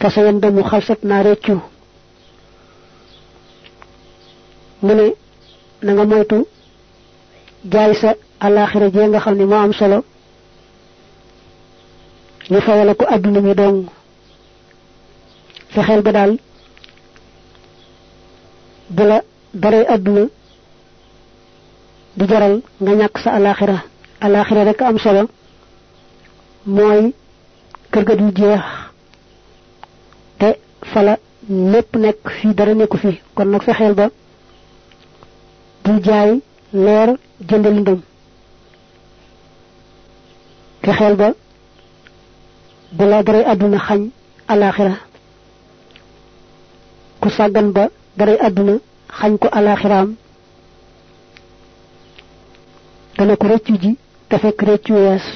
fasayan 0.00 0.40
damu 0.40 0.62
xalsat 0.64 1.00
naa 1.04 1.22
reccu 1.22 1.54
mu 4.84 4.92
ne 4.98 5.06
na 5.84 5.90
nga 5.92 6.04
moytu 6.10 6.38
ne 9.36 9.44
moo 9.44 9.54
am 9.64 9.72
solo 9.72 10.04
ñu 12.50 12.60
fayala 12.60 12.94
ko 12.94 13.04
adduna 13.08 13.40
mi 13.40 13.54
dong 13.54 13.86
fexeel 15.74 16.02
ba 16.02 16.12
daal 16.12 16.32
bu 18.90 19.02
la 19.04 19.22
daree 19.54 19.86
adduna 19.94 20.24
di 22.16 22.26
jaral 22.28 22.54
nga 22.80 22.92
ñàkk 22.94 23.18
sa 23.22 23.30
alaxira 23.36 23.78
alaxira 24.20 24.64
rek 24.64 24.80
am 24.82 24.98
solo 24.98 25.22
mooy 26.66 27.14
kër 27.92 28.04
ga 28.04 28.14
du 28.16 28.26
jeex 28.38 28.64
te 30.38 30.48
fala 30.92 31.18
lépp 31.48 31.96
nekk 31.96 32.28
fii 32.40 32.54
dara 32.54 32.74
nekku 32.74 32.96
fi 32.98 33.20
kon 33.34 33.44
nag 33.50 33.62
fexeel 33.62 33.94
ba 33.94 34.06
bul 35.84 36.00
jaay 36.04 36.40
leer 36.72 37.16
jënd 37.48 37.66
lëndëm 37.66 38.00
fexeel 40.82 41.16
ba 41.16 41.28
bu 42.92 43.04
la 43.10 43.22
daray 43.22 43.44
àdduna 43.52 43.78
xañ 43.86 44.02
alaxira 44.48 44.94
ku 47.20 47.28
sàggan 47.30 47.68
ba 47.72 47.84
daray 48.16 48.38
àdduna 48.46 48.74
xañ 49.18 49.38
ko 49.38 49.48
alaxiraam 49.52 50.14
dana 53.16 53.36
ko 53.36 53.46
rëccu 53.46 53.74
ji 53.82 53.96
te 54.28 54.36
fekk 54.38 54.62
rëccu 54.68 54.92
wees 54.94 55.26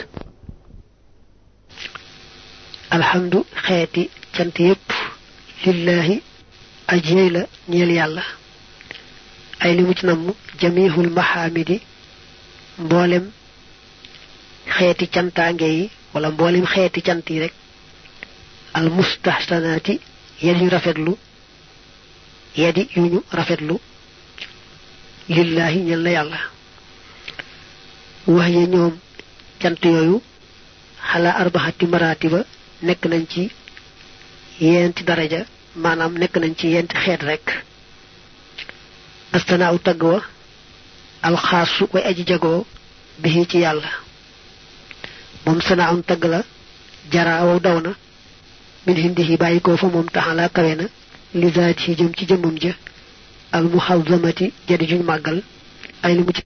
alhamdu 2.97 3.39
xeeti 3.65 4.09
cant 4.35 4.55
yépp 4.59 4.89
lillahi 5.65 6.23
ajiyey 6.87 7.31
la 7.31 7.43
ñeel 7.69 7.91
yàlla 7.99 8.23
ay 9.65 9.73
li 9.77 9.83
mu 9.87 9.93
ci 9.99 10.05
namm 10.07 10.25
jamihul 10.61 11.11
mahamidi 11.19 11.77
mboolem 12.85 13.25
xeeti 14.77 15.07
cantaange 15.15 15.69
yi 15.77 15.85
wala 16.15 16.29
mboolem 16.35 16.65
xeeti 16.73 17.01
cant 17.07 17.27
yi 17.33 17.39
rek 17.45 17.55
al 18.79 18.87
mustahsanati 18.97 19.95
yadi 20.47 20.67
rafetlu 20.75 21.13
yadi 22.63 22.83
yuñu 22.97 23.21
rafetlu 23.39 23.75
lillahi 25.35 25.79
ñel 25.89 26.01
na 26.05 26.11
yàlla 26.17 26.39
wax 28.35 28.49
ya 28.57 28.65
ñoom 28.73 28.95
cant 29.61 29.83
yooyu 29.85 30.17
xala 31.11 31.31
arbaxati 31.43 31.85
maratiba 31.93 32.41
nekk 32.87 33.03
nañ 33.11 33.25
ci 33.33 33.43
yenti 34.61 35.03
daraja 35.09 35.41
maanaam 35.83 36.13
nekk 36.21 36.35
nañ 36.43 36.53
ci 36.59 36.67
yenti 36.75 36.97
xeet 37.05 37.23
rek 37.31 37.45
astanaaw 39.37 39.77
tagg 39.87 40.03
wa 40.03 40.19
alxaasu 41.29 41.85
way 41.93 42.03
aji 42.11 42.25
jagoo 42.31 42.61
bihi 43.23 43.43
ci 43.51 43.59
yàlla 43.65 43.91
moom 45.47 45.61
sanaaun 45.69 46.03
tagg 46.09 46.23
la 46.33 46.41
jara 47.13 47.45
waw 47.47 47.59
daw 47.67 47.79
na 47.81 47.91
min 48.87 48.97
hindihi 49.05 49.37
bàyyi 49.37 49.61
ko 49.61 49.77
fa 49.77 49.87
moom 49.95 50.07
taxala 50.15 50.49
kawe 50.57 50.73
na 50.81 50.87
li 51.41 51.49
zaati 51.57 51.95
jëm 51.99 52.13
ci 52.17 52.25
jëmmam 52.29 52.57
ja 52.63 52.73
al 53.57 53.65
muhazamati 53.73 54.53
jadi 54.69 54.85
juñ 54.91 55.03
màggal 55.11 55.39
ay 56.03 56.15
li 56.17 56.23
mu 56.27 56.33
ci 56.37 56.43